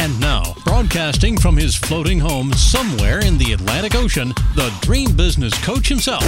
And 0.00 0.18
now, 0.18 0.54
broadcasting 0.64 1.36
from 1.36 1.58
his 1.58 1.76
floating 1.76 2.18
home 2.18 2.54
somewhere 2.54 3.18
in 3.18 3.36
the 3.36 3.52
Atlantic 3.52 3.94
Ocean, 3.94 4.28
the 4.54 4.74
dream 4.80 5.14
business 5.14 5.52
coach 5.62 5.88
himself, 5.88 6.24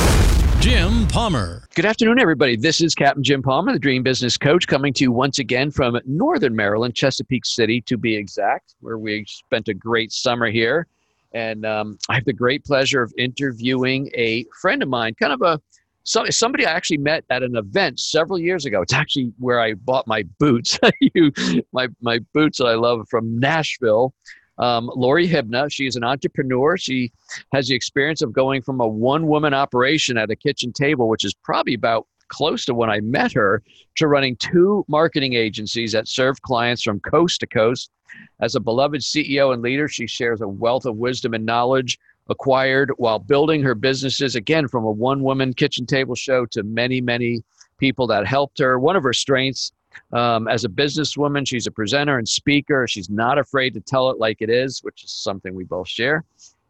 Jim 0.61 1.09
Palmer. 1.09 1.67
Good 1.75 1.87
afternoon, 1.87 2.19
everybody. 2.19 2.55
This 2.55 2.83
is 2.83 2.95
Captain 2.95 3.23
Jim 3.23 3.43
Palmer, 3.43 3.73
the 3.73 3.79
dream 3.79 4.03
business 4.03 4.37
coach, 4.37 4.67
coming 4.67 4.93
to 4.93 5.05
you 5.05 5.11
once 5.11 5.39
again 5.39 5.71
from 5.71 5.99
Northern 6.05 6.55
Maryland, 6.55 6.95
Chesapeake 6.95 7.47
City 7.47 7.81
to 7.87 7.97
be 7.97 8.15
exact, 8.15 8.75
where 8.81 8.99
we 8.99 9.25
spent 9.27 9.69
a 9.69 9.75
great 9.75 10.13
summer 10.13 10.51
here. 10.51 10.87
And 11.33 11.65
um, 11.65 11.97
I 12.11 12.17
have 12.17 12.27
the 12.27 12.35
great 12.35 12.67
pleasure 12.67 13.01
of 13.01 13.11
interviewing 13.17 14.11
a 14.13 14.45
friend 14.61 14.83
of 14.83 14.91
mine, 14.91 15.15
kind 15.15 15.33
of 15.33 15.41
a 15.41 15.59
so, 16.05 16.25
somebody 16.31 16.67
I 16.67 16.73
actually 16.73 16.99
met 16.99 17.25
at 17.31 17.43
an 17.43 17.57
event 17.57 18.01
several 18.01 18.39
years 18.39 18.65
ago. 18.65 18.83
It's 18.83 18.93
actually 18.93 19.33
where 19.39 19.61
I 19.61 19.75
bought 19.75 20.07
my 20.07 20.25
boots, 20.39 20.79
my 21.73 21.89
my 22.01 22.19
boots 22.35 22.59
that 22.59 22.67
I 22.67 22.75
love 22.75 23.07
from 23.11 23.39
Nashville. 23.39 24.13
Um, 24.59 24.91
Lori 24.95 25.27
Hibma, 25.27 25.73
she's 25.73 25.97
an 25.97 26.05
entrepreneur. 26.05 26.77
She 26.77 27.11
has 27.53 27.69
the 27.69 27.75
experience 27.75 28.21
of 28.21 28.33
going 28.33 28.63
from 28.63 28.81
a 28.81 28.87
one 28.87 29.27
woman 29.27 29.55
operation 29.55 30.19
at 30.19 30.31
a 30.31 30.37
kitchen 30.37 30.73
table, 30.73 31.09
which 31.09 31.25
is 31.25 31.35
probably 31.35 31.75
about 31.75 32.07
close 32.29 32.65
to 32.65 32.75
when 32.75 32.91
I 32.91 33.01
met 33.01 33.33
her, 33.33 33.63
to 33.97 34.09
running 34.09 34.37
two 34.37 34.85
marketing 34.89 35.35
agencies 35.35 35.93
that 35.93 36.09
serve 36.09 36.41
clients 36.43 36.83
from 36.83 36.99
coast 37.01 37.41
to 37.41 37.47
coast. 37.47 37.91
As 38.41 38.55
a 38.55 38.61
beloved 38.61 39.03
CEO 39.03 39.53
and 39.53 39.63
leader, 39.63 39.87
she 39.89 40.07
shares 40.07 40.41
a 40.41 40.49
wealth 40.49 40.87
of 40.87 40.97
wisdom 40.97 41.35
and 41.35 41.47
knowledge 41.47 41.99
acquired 42.29 42.91
while 42.97 43.19
building 43.19 43.63
her 43.63 43.75
businesses 43.75 44.37
again 44.37 44.69
from 44.69 44.85
a 44.85 44.91
one 44.91 45.23
woman 45.23 45.53
kitchen 45.53 45.87
table 45.87 46.15
show 46.15 46.47
to 46.47 46.63
many, 46.63 47.01
many 47.01 47.43
people 47.79 48.07
that 48.07 48.27
helped 48.27 48.59
her. 48.59 48.79
One 48.79 48.97
of 48.97 49.03
her 49.03 49.13
strengths 49.13 49.73
um, 50.13 50.49
as 50.49 50.65
a 50.65 50.69
businesswoman, 50.69 51.47
she's 51.47 51.67
a 51.67 51.71
presenter 51.71 52.19
and 52.19 52.29
speaker. 52.29 52.87
She's 52.87 53.11
not 53.11 53.39
afraid 53.39 53.75
to 53.75 53.81
tell 53.81 54.11
it 54.11 54.19
like 54.19 54.39
it 54.41 54.51
is, 54.51 54.81
which 54.83 55.05
is 55.05 55.11
something 55.11 55.55
we 55.55 55.65
both 55.65 55.89
share. 55.89 56.25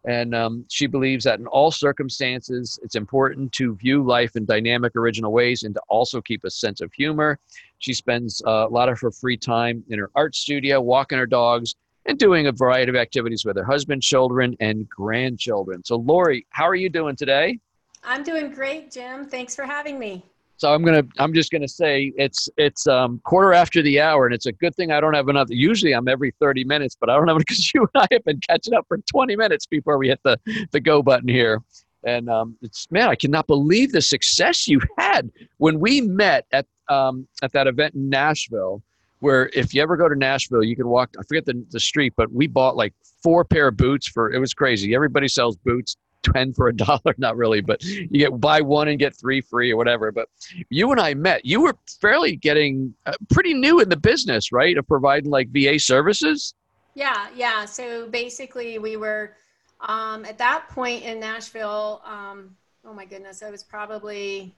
And 0.05 0.35
um, 0.35 0.65
she 0.69 0.89
believes 0.89 1.25
that 1.25 1.39
in 1.39 1.47
all 1.47 1.71
circumstances, 1.71 2.79
it's 2.83 2.97
important 2.97 3.53
to 3.53 3.77
view 3.77 4.03
life 4.03 4.35
in 4.35 4.45
dynamic, 4.45 4.97
original 4.97 5.33
ways 5.33 5.63
and 5.63 5.75
to 5.75 5.81
also 5.89 6.21
keep 6.21 6.43
a 6.45 6.51
sense 6.51 6.81
of 6.81 6.93
humor. 6.93 7.39
She 7.79 7.93
spends 7.93 8.43
uh, 8.45 8.67
a 8.69 8.69
lot 8.69 8.89
of 8.89 9.01
her 9.01 9.13
free 9.13 9.37
time 9.37 9.85
in 9.91 10.01
her 10.01 10.11
art 10.17 10.35
studio, 10.35 10.81
walking 10.81 11.19
her 11.19 11.27
dogs, 11.27 11.77
and 12.07 12.19
doing 12.19 12.47
a 12.47 12.53
variety 12.53 12.91
of 12.91 12.97
activities 12.97 13.45
with 13.45 13.57
her 13.57 13.65
husband, 13.65 14.03
children, 14.03 14.57
and 14.61 14.89
grandchildren. 14.89 15.85
So, 15.85 15.97
Lori, 15.97 16.47
how 16.51 16.69
are 16.69 16.75
you 16.75 16.89
doing 16.89 17.17
today? 17.17 17.59
I'm 18.05 18.23
doing 18.23 18.51
great, 18.51 18.91
Jim. 18.91 19.25
Thanks 19.27 19.55
for 19.55 19.65
having 19.65 19.99
me. 19.99 20.25
So 20.57 20.73
I'm 20.73 20.85
gonna 20.85 21.03
I'm 21.19 21.35
just 21.35 21.51
gonna 21.51 21.67
say 21.67 22.13
it's 22.17 22.49
it's 22.57 22.87
um, 22.87 23.21
quarter 23.25 23.53
after 23.53 23.83
the 23.83 24.01
hour, 24.01 24.27
and 24.27 24.35
it's 24.35 24.47
a 24.47 24.53
good 24.53 24.75
thing 24.77 24.93
I 24.93 25.01
don't 25.01 25.15
have 25.15 25.29
enough. 25.29 25.49
Usually 25.51 25.93
I'm 25.93 26.07
every 26.07 26.33
30 26.39 26.63
minutes, 26.63 26.97
but 26.99 27.11
I 27.11 27.17
don't 27.17 27.27
have 27.27 27.37
because 27.47 27.75
you 27.75 27.89
and 27.95 28.05
I 28.05 28.07
have 28.13 28.25
been 28.25 28.39
catching 28.49 28.75
up 28.75 28.87
for 28.87 28.99
20 28.99 29.35
minutes 29.35 29.67
before 29.67 29.99
we 29.99 30.09
hit 30.09 30.21
the 30.23 30.39
the 30.71 30.79
go 30.79 31.03
button 31.03 31.29
here. 31.29 31.61
And 32.05 32.29
um, 32.29 32.57
it's 32.63 32.89
man, 32.93 33.09
I 33.09 33.17
cannot 33.17 33.49
believe 33.49 33.91
the 33.91 34.01
success 34.01 34.69
you 34.69 34.81
had 34.99 35.33
when 35.59 35.81
we 35.81 36.01
met 36.01 36.47
at 36.53 36.67
um, 36.89 37.27
at 37.43 37.53
that 37.55 37.67
event 37.67 37.95
in 37.95 38.09
Nashville 38.09 38.83
where 39.23 39.51
if 39.55 39.73
you 39.73 39.81
ever 39.81 39.97
go 39.97 40.09
to 40.09 40.17
Nashville, 40.17 40.65
you 40.65 40.75
can 40.75 40.89
walk, 40.89 41.15
I 41.17 41.23
forget 41.23 41.47
the, 41.47 41.65
the 41.71 41.79
street, 41.79 42.13
but 42.17 42.33
we 42.33 42.49
bought 42.49 42.77
like 42.77 42.93
four 43.23 43.45
pair 43.45 43.69
of 43.69 43.77
boots 43.77 44.09
for, 44.09 44.33
it 44.33 44.41
was 44.41 44.53
crazy. 44.53 44.97
Everybody 44.97 45.29
sells 45.29 45.57
boots 45.59 45.97
10 46.25 46.55
for 46.55 46.67
a 46.67 46.77
dollar. 46.77 47.15
Not 47.19 47.37
really, 47.37 47.61
but 47.61 47.85
you 47.85 48.09
get 48.09 48.41
buy 48.41 48.61
one 48.61 48.89
and 48.89 48.99
get 48.99 49.15
three 49.17 49.41
free 49.41 49.71
or 49.71 49.77
whatever. 49.77 50.11
But 50.11 50.29
you 50.71 50.91
and 50.91 51.01
I 51.01 51.15
met, 51.15 51.47
you 51.47 51.61
were 51.61 51.79
fairly 52.01 52.35
getting 52.35 52.93
uh, 53.07 53.13
pretty 53.31 53.55
new 53.55 53.79
in 53.79 53.89
the 53.89 53.97
business, 53.97 54.51
right? 54.51 54.77
Of 54.77 54.89
providing 54.89 55.31
like 55.31 55.51
VA 55.51 55.79
services. 55.79 56.55
Yeah. 56.95 57.29
Yeah. 57.33 57.65
So 57.65 58.09
basically 58.09 58.81
we 58.81 58.97
were, 58.97 59.35
um, 59.83 60.25
at 60.25 60.37
that 60.39 60.69
point 60.69 61.05
in 61.05 61.21
Nashville, 61.21 62.03
um, 62.05 62.57
oh 62.85 62.93
my 62.93 63.05
goodness, 63.05 63.41
I 63.45 63.51
was 63.51 63.63
probably, 63.63 64.53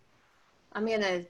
I'm 0.72 0.86
to, 0.86 1.22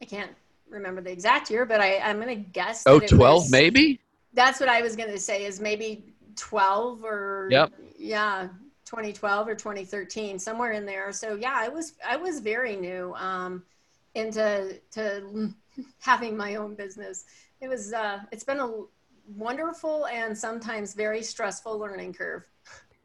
I 0.00 0.04
can't 0.04 0.32
remember 0.72 1.00
the 1.00 1.10
exact 1.10 1.50
year, 1.50 1.64
but 1.64 1.80
I, 1.80 1.98
I'm 1.98 2.20
going 2.20 2.28
to 2.28 2.50
guess. 2.50 2.84
Oh, 2.86 2.98
12 2.98 3.20
was, 3.20 3.50
maybe? 3.50 4.00
That's 4.34 4.60
what 4.60 4.68
I 4.68 4.82
was 4.82 4.96
going 4.96 5.10
to 5.10 5.18
say 5.18 5.44
is 5.44 5.60
maybe 5.60 6.14
12 6.36 7.04
or 7.04 7.48
yep. 7.50 7.72
yeah, 7.98 8.48
2012 8.86 9.48
or 9.48 9.54
2013, 9.54 10.38
somewhere 10.38 10.72
in 10.72 10.86
there. 10.86 11.12
So 11.12 11.34
yeah, 11.34 11.54
I 11.54 11.68
was, 11.68 11.94
I 12.06 12.16
was 12.16 12.40
very 12.40 12.76
new 12.76 13.14
um, 13.14 13.62
into 14.14 14.78
to 14.92 15.52
having 16.00 16.36
my 16.36 16.56
own 16.56 16.74
business. 16.74 17.24
It 17.60 17.68
was, 17.68 17.92
uh, 17.92 18.20
it's 18.32 18.44
been 18.44 18.60
a 18.60 18.70
wonderful 19.36 20.06
and 20.06 20.36
sometimes 20.36 20.94
very 20.94 21.22
stressful 21.22 21.78
learning 21.78 22.14
curve. 22.14 22.44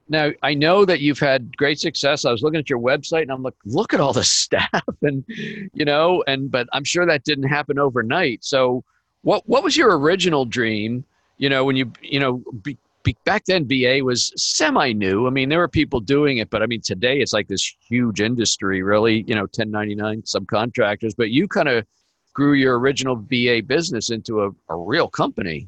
Now 0.09 0.31
I 0.44 0.53
know 0.53 0.85
that 0.85 1.01
you've 1.01 1.19
had 1.19 1.56
great 1.57 1.79
success. 1.79 2.25
I 2.25 2.31
was 2.31 2.41
looking 2.41 2.59
at 2.59 2.69
your 2.69 2.79
website 2.79 3.23
and 3.23 3.31
I'm 3.31 3.44
like, 3.44 3.56
look 3.66 3.94
at 3.94 4.00
all 4.00 4.13
the 4.13 4.23
staff 4.23 4.84
and 5.01 5.23
you 5.28 5.85
know, 5.85 6.23
and 6.28 6.50
but 6.50 6.68
I'm 6.73 6.84
sure 6.84 7.06
that 7.06 7.23
didn't 7.23 7.47
happen 7.47 7.79
overnight. 7.79 8.44
So 8.44 8.84
what 9.22 9.47
what 9.47 9.63
was 9.63 9.75
your 9.75 9.97
original 9.97 10.45
dream? 10.45 11.03
You 11.38 11.50
know, 11.50 11.66
when 11.66 11.75
you 11.75 11.91
you 12.01 12.19
know 12.19 12.44
be, 12.62 12.78
be, 13.03 13.16
back 13.25 13.45
then 13.45 13.68
VA 13.68 14.00
was 14.03 14.34
semi 14.35 14.94
new. 14.94 15.28
I 15.28 15.29
mean, 15.29 15.50
there 15.50 15.59
were 15.59 15.68
people 15.68 16.00
doing 16.00 16.38
it, 16.38 16.50
but 16.50 16.63
I 16.63 16.66
mean 16.66 16.81
today 16.81 17.19
it's 17.19 17.34
like 17.34 17.47
this 17.47 17.75
huge 17.88 18.22
industry, 18.22 18.81
really. 18.84 19.24
You 19.28 19.35
know, 19.35 19.41
1099 19.41 20.24
subcontractors. 20.24 21.13
But 21.18 21.31
you 21.31 21.47
kind 21.47 21.68
of 21.68 21.85
grew 22.34 22.53
your 22.53 22.79
original 22.79 23.16
VA 23.16 23.62
business 23.66 24.12
into 24.12 24.44
a, 24.44 24.51
a 24.69 24.78
real 24.78 25.07
company. 25.07 25.68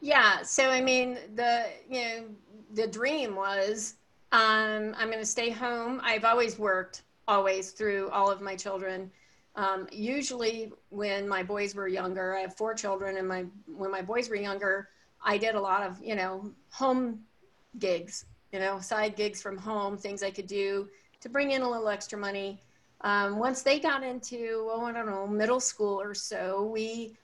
Yeah. 0.00 0.42
So 0.42 0.68
I 0.68 0.80
mean, 0.80 1.16
the 1.36 1.66
you 1.88 2.02
know 2.02 2.24
the 2.72 2.86
dream 2.86 3.36
was 3.36 3.94
um, 4.32 4.94
I'm 4.96 5.08
going 5.08 5.18
to 5.18 5.26
stay 5.26 5.50
home. 5.50 6.00
I've 6.02 6.24
always 6.24 6.58
worked, 6.58 7.02
always 7.28 7.72
through 7.72 8.08
all 8.10 8.30
of 8.30 8.40
my 8.40 8.56
children. 8.56 9.10
Um, 9.56 9.86
usually, 9.92 10.72
when 10.88 11.28
my 11.28 11.42
boys 11.42 11.74
were 11.74 11.86
younger, 11.86 12.34
I 12.34 12.40
have 12.40 12.56
four 12.56 12.72
children, 12.72 13.18
and 13.18 13.28
my 13.28 13.44
when 13.66 13.90
my 13.90 14.00
boys 14.00 14.30
were 14.30 14.36
younger, 14.36 14.88
I 15.22 15.36
did 15.36 15.54
a 15.54 15.60
lot 15.60 15.82
of 15.82 16.02
you 16.02 16.14
know 16.14 16.50
home 16.70 17.20
gigs, 17.78 18.24
you 18.52 18.58
know 18.58 18.80
side 18.80 19.14
gigs 19.16 19.42
from 19.42 19.58
home, 19.58 19.98
things 19.98 20.22
I 20.22 20.30
could 20.30 20.46
do 20.46 20.88
to 21.20 21.28
bring 21.28 21.50
in 21.50 21.60
a 21.60 21.70
little 21.70 21.90
extra 21.90 22.18
money. 22.18 22.62
Um, 23.02 23.38
once 23.38 23.60
they 23.60 23.78
got 23.78 24.02
into 24.02 24.70
oh 24.72 24.86
I 24.86 24.92
don't 24.92 25.04
know 25.04 25.26
middle 25.26 25.60
school 25.60 26.00
or 26.00 26.14
so, 26.14 26.64
we 26.64 27.14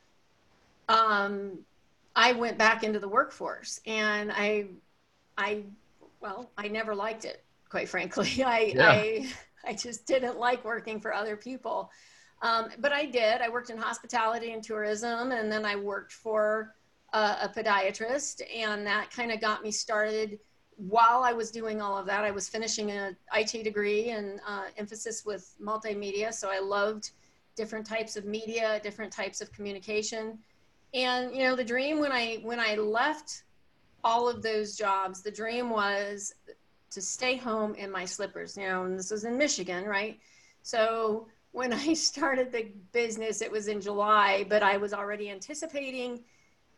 um, 0.90 1.58
I 2.14 2.32
went 2.32 2.58
back 2.58 2.84
into 2.84 2.98
the 2.98 3.08
workforce, 3.08 3.80
and 3.86 4.30
I 4.30 4.66
I, 5.38 5.62
well, 6.20 6.50
I 6.58 6.68
never 6.68 6.94
liked 6.94 7.24
it, 7.24 7.44
quite 7.68 7.88
frankly. 7.88 8.42
I, 8.44 8.72
yeah. 8.74 8.90
I, 8.90 9.32
I 9.64 9.72
just 9.72 10.06
didn't 10.06 10.38
like 10.38 10.64
working 10.64 11.00
for 11.00 11.14
other 11.14 11.36
people. 11.36 11.90
Um, 12.42 12.68
but 12.78 12.92
I 12.92 13.06
did. 13.06 13.40
I 13.40 13.48
worked 13.48 13.70
in 13.70 13.78
hospitality 13.78 14.52
and 14.52 14.62
tourism, 14.62 15.32
and 15.32 15.50
then 15.50 15.64
I 15.64 15.76
worked 15.76 16.12
for 16.12 16.74
a, 17.12 17.18
a 17.18 17.52
podiatrist, 17.54 18.42
and 18.54 18.86
that 18.86 19.10
kind 19.10 19.32
of 19.32 19.40
got 19.40 19.62
me 19.62 19.70
started. 19.70 20.38
While 20.76 21.22
I 21.24 21.32
was 21.32 21.50
doing 21.50 21.80
all 21.80 21.96
of 21.96 22.06
that, 22.06 22.24
I 22.24 22.30
was 22.30 22.48
finishing 22.48 22.90
an 22.90 23.16
IT 23.34 23.64
degree 23.64 24.10
and 24.10 24.40
uh, 24.46 24.64
emphasis 24.76 25.24
with 25.24 25.54
multimedia. 25.60 26.32
So 26.32 26.50
I 26.50 26.60
loved 26.60 27.10
different 27.56 27.84
types 27.84 28.16
of 28.16 28.24
media, 28.24 28.80
different 28.84 29.12
types 29.12 29.40
of 29.40 29.52
communication. 29.52 30.38
And 30.94 31.34
you 31.34 31.42
know, 31.42 31.56
the 31.56 31.64
dream 31.64 31.98
when 31.98 32.12
I 32.12 32.36
when 32.42 32.60
I 32.60 32.76
left 32.76 33.42
all 34.08 34.26
of 34.26 34.42
those 34.42 34.74
jobs, 34.74 35.22
the 35.22 35.30
dream 35.30 35.68
was 35.68 36.32
to 36.90 37.00
stay 37.02 37.36
home 37.36 37.74
in 37.74 37.90
my 37.90 38.06
slippers. 38.06 38.56
You 38.56 38.66
know, 38.66 38.84
and 38.84 38.98
this 38.98 39.10
was 39.10 39.24
in 39.24 39.36
Michigan, 39.36 39.84
right? 39.84 40.18
So 40.62 41.28
when 41.52 41.72
I 41.88 41.92
started 41.92 42.50
the 42.50 42.72
business, 42.92 43.42
it 43.42 43.52
was 43.52 43.68
in 43.68 43.82
July, 43.82 44.46
but 44.48 44.62
I 44.62 44.78
was 44.78 44.94
already 44.94 45.28
anticipating 45.30 46.24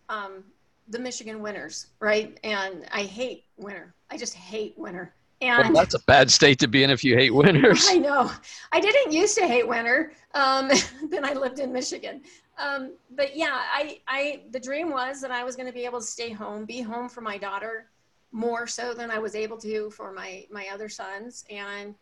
um, 0.09 0.43
the 0.89 0.99
Michigan 0.99 1.41
winters, 1.41 1.87
right? 2.01 2.37
And 2.43 2.85
I 2.91 3.03
hate 3.03 3.45
winter. 3.57 3.95
I 4.11 4.17
just 4.17 4.35
hate 4.35 4.77
winter. 4.77 5.15
And 5.41 5.73
well, 5.73 5.83
that's 5.85 5.95
a 5.95 6.01
bad 6.01 6.31
state 6.31 6.59
to 6.59 6.67
be 6.67 6.83
in 6.83 6.91
if 6.91 7.03
you 7.05 7.17
hate 7.17 7.33
winters. 7.33 7.87
I 7.89 7.97
know. 7.97 8.31
I 8.73 8.81
didn't 8.81 9.13
used 9.13 9.39
to 9.39 9.47
hate 9.47 9.67
winter. 9.67 10.13
Um, 10.35 10.69
then 11.09 11.25
I 11.25 11.33
lived 11.33 11.61
in 11.61 11.73
Michigan. 11.73 12.23
Um, 12.61 12.93
but 13.11 13.37
yeah, 13.37 13.59
I, 13.73 14.01
I, 14.07 14.43
the 14.51 14.61
dream 14.61 14.91
was 14.91 15.21
that 15.23 15.31
I 15.31 15.45
was 15.45 15.57
going 15.57 15.67
to 15.67 15.73
be 15.73 15.85
able 15.85 16.01
to 16.01 16.07
stay 16.07 16.31
home, 16.31 16.65
be 16.67 16.83
home 16.83 17.09
for 17.09 17.23
my 17.23 17.39
daughter, 17.39 17.87
more 18.33 18.67
so 18.67 18.95
than 18.95 19.11
I 19.11 19.19
was 19.19 19.35
able 19.35 19.57
to 19.59 19.91
for 19.91 20.13
my 20.13 20.47
my 20.51 20.69
other 20.73 20.89
sons, 20.89 21.45
and 21.51 21.95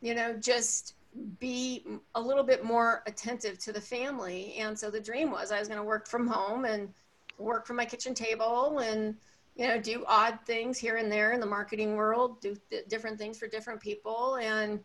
you 0.00 0.14
know, 0.14 0.32
just 0.34 0.94
be 1.38 1.84
a 2.14 2.20
little 2.20 2.42
bit 2.42 2.64
more 2.64 3.02
attentive 3.06 3.58
to 3.58 3.72
the 3.72 3.80
family. 3.80 4.54
And 4.58 4.78
so 4.78 4.90
the 4.90 5.00
dream 5.00 5.30
was 5.30 5.52
I 5.52 5.58
was 5.58 5.68
going 5.68 5.78
to 5.78 5.84
work 5.84 6.08
from 6.08 6.26
home 6.26 6.64
and 6.64 6.88
work 7.38 7.66
from 7.66 7.76
my 7.76 7.84
kitchen 7.84 8.14
table 8.14 8.78
and 8.80 9.16
you 9.56 9.66
know 9.66 9.80
do 9.80 10.04
odd 10.06 10.38
things 10.46 10.78
here 10.78 10.96
and 10.96 11.10
there 11.10 11.32
in 11.32 11.40
the 11.40 11.46
marketing 11.46 11.96
world, 11.96 12.40
do 12.40 12.56
th- 12.70 12.86
different 12.88 13.18
things 13.18 13.38
for 13.38 13.46
different 13.46 13.80
people, 13.80 14.36
and 14.36 14.80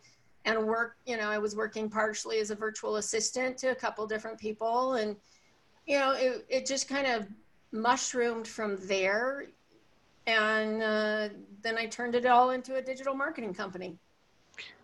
and 0.46 0.66
work. 0.66 0.96
You 1.06 1.16
know, 1.16 1.28
I 1.28 1.38
was 1.38 1.54
working 1.54 1.90
partially 1.90 2.38
as 2.38 2.50
a 2.50 2.54
virtual 2.54 2.96
assistant 2.96 3.58
to 3.58 3.68
a 3.68 3.74
couple 3.74 4.06
different 4.06 4.38
people, 4.38 4.94
and 4.94 5.16
you 5.86 5.98
know, 5.98 6.12
it 6.12 6.46
it 6.48 6.66
just 6.66 6.88
kind 6.88 7.06
of 7.06 7.26
mushroomed 7.72 8.48
from 8.48 8.78
there 8.86 9.46
and 10.26 10.82
uh, 10.82 11.28
then 11.62 11.78
I 11.78 11.86
turned 11.86 12.14
it 12.14 12.26
all 12.26 12.50
into 12.50 12.76
a 12.76 12.82
digital 12.82 13.14
marketing 13.14 13.54
company. 13.54 13.96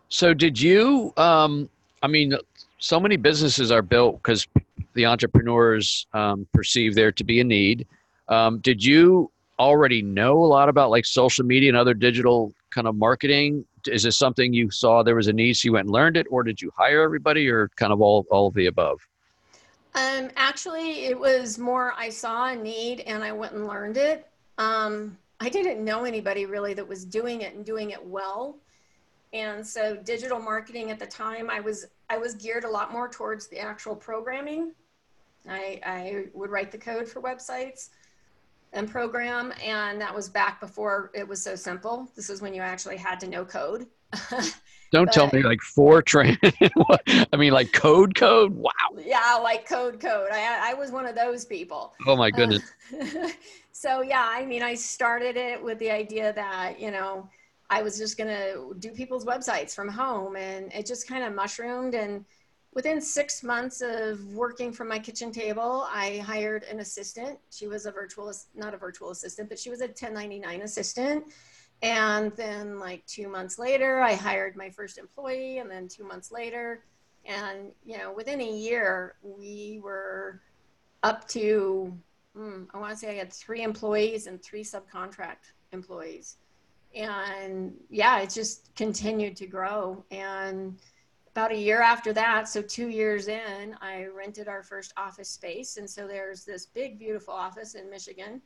So, 0.09 0.35
did 0.35 0.61
you? 0.61 1.13
Um, 1.17 1.69
I 2.03 2.07
mean, 2.07 2.35
so 2.79 3.01
many 3.01 3.17
businesses 3.17 3.71
are 3.71 3.83
built 3.83 4.23
because 4.23 4.47
the 4.95 5.07
entrepreneurs 5.07 6.07
um, 6.13 6.47
perceive 6.53 6.95
there 6.95 7.13
to 7.13 7.25
be 7.25 7.41
a 7.41 7.45
need. 7.45 7.87
Um, 8.29 8.59
did 8.59 8.85
you 8.85 9.31
already 9.59 10.03
know 10.03 10.39
a 10.45 10.47
lot 10.47 10.69
about 10.69 10.91
like 10.91 11.05
social 11.05 11.45
media 11.45 11.71
and 11.71 11.77
other 11.77 11.95
digital 11.95 12.53
kind 12.71 12.87
of 12.87 12.95
marketing? 12.95 13.65
Is 13.87 14.03
this 14.03 14.19
something 14.19 14.53
you 14.53 14.71
saw 14.71 15.03
there 15.03 15.15
was 15.15 15.29
a 15.29 15.33
need, 15.33 15.55
so 15.55 15.67
you 15.67 15.73
went 15.73 15.87
and 15.87 15.93
learned 15.93 16.17
it, 16.17 16.27
or 16.31 16.43
did 16.43 16.61
you 16.61 16.71
hire 16.77 17.03
everybody, 17.03 17.49
or 17.49 17.69
kind 17.77 17.93
of 17.93 18.01
all 18.01 18.27
all 18.31 18.49
of 18.49 18.55
the 18.55 18.67
above? 18.67 19.01
Um, 19.95 20.31
actually, 20.37 21.05
it 21.05 21.19
was 21.19 21.59
more 21.59 21.93
I 21.97 22.09
saw 22.09 22.49
a 22.49 22.57
need 22.57 23.01
and 23.01 23.23
I 23.23 23.33
went 23.33 23.53
and 23.53 23.67
learned 23.67 23.99
it. 23.99 24.27
Um, 24.57 25.19
I 25.41 25.49
didn't 25.49 25.85
know 25.85 26.05
anybody 26.05 26.47
really 26.47 26.73
that 26.75 26.87
was 26.87 27.05
doing 27.05 27.43
it 27.43 27.55
and 27.55 27.65
doing 27.65 27.91
it 27.91 28.03
well. 28.03 28.57
And 29.35 29.67
so 29.67 29.97
digital 29.97 30.39
marketing 30.39 30.91
at 30.91 30.99
the 30.99 31.07
time, 31.07 31.51
I 31.51 31.61
was 31.61 31.87
I 32.09 32.19
was 32.19 32.35
geared 32.35 32.65
a 32.65 32.71
lot 32.71 32.93
more 32.93 33.09
towards 33.09 33.49
the 33.49 33.59
actual 33.59 33.95
programming. 33.97 34.73
I, 35.49 35.81
I 35.85 36.25
would 36.35 36.51
write 36.51 36.71
the 36.71 36.79
code 36.79 37.09
for 37.09 37.21
websites 37.21 37.89
and 38.73 38.91
program, 38.91 39.53
and 39.63 40.01
that 40.01 40.15
was 40.15 40.29
back 40.29 40.61
before 40.61 41.11
it 41.15 41.27
was 41.27 41.43
so 41.43 41.55
simple. 41.55 42.11
This 42.17 42.31
is 42.31 42.41
when 42.41 42.55
you 42.55 42.63
actually 42.63 42.97
had 42.97 43.21
to 43.21 43.29
know 43.29 43.45
code. 43.45 43.87
Don't 44.93 45.07
but, 45.07 45.13
tell 45.13 45.31
me 45.33 45.43
like 45.43 45.61
Fortran. 45.61 46.37
I 47.33 47.37
mean, 47.37 47.53
like 47.53 47.73
code, 47.73 48.15
code. 48.15 48.55
Wow. 48.55 48.71
Yeah, 48.99 49.39
like 49.43 49.67
code, 49.67 49.99
code. 49.99 50.29
I 50.31 50.73
I 50.73 50.75
was 50.75 50.91
one 50.91 51.07
of 51.07 51.15
those 51.15 51.47
people. 51.47 51.95
Oh 52.07 52.15
my 52.15 52.31
goodness. 52.31 52.63
Uh, 52.93 53.29
so 53.73 54.03
yeah, 54.03 54.29
I 54.31 54.45
mean, 54.45 54.63
I 54.63 54.75
started 54.75 55.37
it 55.37 55.63
with 55.63 55.79
the 55.79 55.91
idea 55.91 56.35
that 56.35 56.79
you 56.79 56.91
know 56.91 57.29
I 57.71 57.83
was 57.83 57.97
just 57.97 58.19
gonna 58.19 58.55
do 58.79 58.91
people's 58.91 59.25
websites 59.25 59.75
from 59.75 59.89
home, 59.89 60.37
and 60.37 60.71
it 60.75 60.85
just 60.85 61.09
kind 61.09 61.25
of 61.25 61.35
mushroomed. 61.35 61.95
And 61.95 62.27
within 62.73 63.01
six 63.01 63.43
months 63.43 63.83
of 63.83 64.25
working 64.29 64.73
from 64.73 64.89
my 64.89 64.99
kitchen 64.99 65.31
table, 65.31 65.87
I 65.91 66.19
hired 66.19 66.65
an 66.65 66.81
assistant. 66.81 67.39
She 67.51 67.67
was 67.67 67.87
a 67.87 67.93
virtual, 67.93 68.33
not 68.55 68.75
a 68.75 68.77
virtual 68.77 69.11
assistant, 69.11 69.49
but 69.49 69.59
she 69.59 69.71
was 69.71 69.81
a 69.81 69.87
1099 69.87 70.63
assistant. 70.63 71.25
And 71.83 72.33
then 72.37 72.79
like 72.79 73.05
two 73.07 73.29
months 73.29 73.59
later, 73.59 74.01
I 74.01 74.15
hired 74.15 74.57
my 74.57 74.71
first 74.71 74.99
employee, 74.99 75.59
and 75.59 75.71
then 75.71 75.89
two 75.89 76.05
months 76.05 76.31
later, 76.31 76.85
and 77.25 77.73
you 77.85 77.99
know, 77.99 78.13
within 78.13 78.41
a 78.41 78.51
year, 78.51 79.17
we 79.23 79.81
were 79.83 80.41
up 81.03 81.27
to 81.29 81.97
mm, 82.37 82.67
I 82.73 82.79
want 82.79 82.93
to 82.93 82.97
say 82.97 83.11
I 83.11 83.15
had 83.15 83.33
three 83.33 83.63
employees 83.63 84.27
and 84.27 84.43
three 84.43 84.65
subcontract 84.65 85.53
employees. 85.73 86.37
And 86.95 87.75
yeah, 87.89 88.21
it 88.21 88.31
just 88.31 88.75
continued 88.77 89.37
to 89.37 89.47
grow. 89.47 90.05
And 90.11 90.79
about 91.33 91.51
a 91.51 91.57
year 91.57 91.81
after 91.81 92.13
that, 92.13 92.47
so 92.47 92.61
two 92.61 92.89
years 92.89 93.29
in, 93.29 93.75
I 93.81 94.07
rented 94.15 94.49
our 94.49 94.63
first 94.63 94.93
office 94.99 95.31
space. 95.31 95.79
And 95.79 95.89
so 95.89 96.07
there's 96.07 96.45
this 96.45 96.67
big, 96.67 96.99
beautiful 96.99 97.33
office 97.33 97.75
in 97.75 97.89
Michigan 97.89 98.43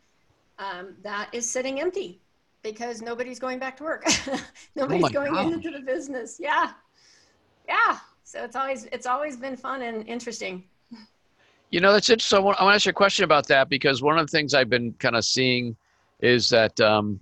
um, 0.61 0.95
that 1.03 1.29
is 1.33 1.51
sitting 1.51 1.81
empty 1.81 2.21
because 2.63 3.03
nobody's 3.03 3.41
going 3.41 3.59
back 3.59 3.77
to 3.79 3.83
work. 3.83 4.07
nobody's 4.77 5.05
oh 5.05 5.09
going 5.09 5.33
gosh. 5.33 5.53
into 5.53 5.71
the 5.73 5.81
business. 5.81 6.39
Yeah. 6.39 6.73
Yeah. 7.69 7.99
So 8.23 8.45
it's 8.45 8.55
always, 8.55 8.85
it's 8.93 9.07
always 9.07 9.37
been 9.37 9.57
fun 9.57 9.83
and 9.83 10.07
interesting. 10.09 10.63
You 11.71 11.81
know, 11.81 11.93
that's 11.93 12.09
interesting. 12.09 12.39
I 12.39 12.41
want, 12.41 12.61
I 12.61 12.65
want 12.65 12.75
to 12.75 12.77
ask 12.77 12.87
you 12.87 12.91
a 12.91 12.93
question 12.93 13.25
about 13.25 13.49
that 13.49 13.69
because 13.69 14.01
one 14.01 14.17
of 14.17 14.27
the 14.29 14.31
things 14.31 14.55
I've 14.55 14.71
been 14.71 14.93
kind 15.01 15.17
of 15.17 15.25
seeing 15.25 15.77
is 16.21 16.49
that, 16.51 16.79
um, 16.81 17.19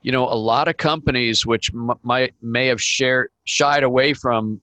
you 0.00 0.10
know, 0.10 0.24
a 0.24 0.34
lot 0.34 0.68
of 0.68 0.78
companies 0.78 1.44
which 1.44 1.70
m- 1.74 1.92
might 2.02 2.34
may 2.40 2.66
have 2.68 2.80
shared 2.80 3.28
shied 3.44 3.82
away 3.82 4.14
from 4.14 4.60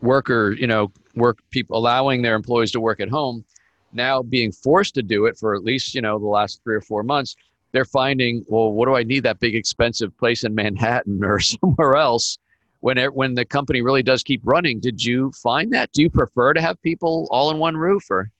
worker, 0.00 0.52
you 0.52 0.66
know, 0.66 0.92
work 1.14 1.38
people 1.50 1.76
allowing 1.76 2.22
their 2.22 2.34
employees 2.34 2.70
to 2.72 2.80
work 2.80 3.00
at 3.00 3.08
home, 3.08 3.44
now 3.92 4.22
being 4.22 4.52
forced 4.52 4.94
to 4.94 5.02
do 5.02 5.26
it 5.26 5.36
for 5.38 5.54
at 5.54 5.64
least 5.64 5.94
you 5.94 6.02
know 6.02 6.18
the 6.18 6.26
last 6.26 6.60
three 6.62 6.76
or 6.76 6.80
four 6.80 7.02
months. 7.02 7.36
They're 7.72 7.84
finding, 7.84 8.44
well, 8.48 8.72
what 8.72 8.86
do 8.86 8.96
I 8.96 9.02
need 9.02 9.24
that 9.24 9.40
big 9.40 9.54
expensive 9.54 10.16
place 10.16 10.42
in 10.44 10.54
Manhattan 10.54 11.22
or 11.24 11.38
somewhere 11.38 11.96
else? 11.96 12.38
When 12.80 12.96
it, 12.96 13.12
when 13.12 13.34
the 13.34 13.44
company 13.44 13.82
really 13.82 14.04
does 14.04 14.22
keep 14.22 14.40
running, 14.44 14.78
did 14.78 15.04
you 15.04 15.32
find 15.32 15.72
that? 15.72 15.90
Do 15.92 16.00
you 16.00 16.08
prefer 16.08 16.54
to 16.54 16.60
have 16.60 16.80
people 16.80 17.26
all 17.32 17.50
in 17.50 17.58
one 17.58 17.76
roof, 17.76 18.08
or? 18.08 18.30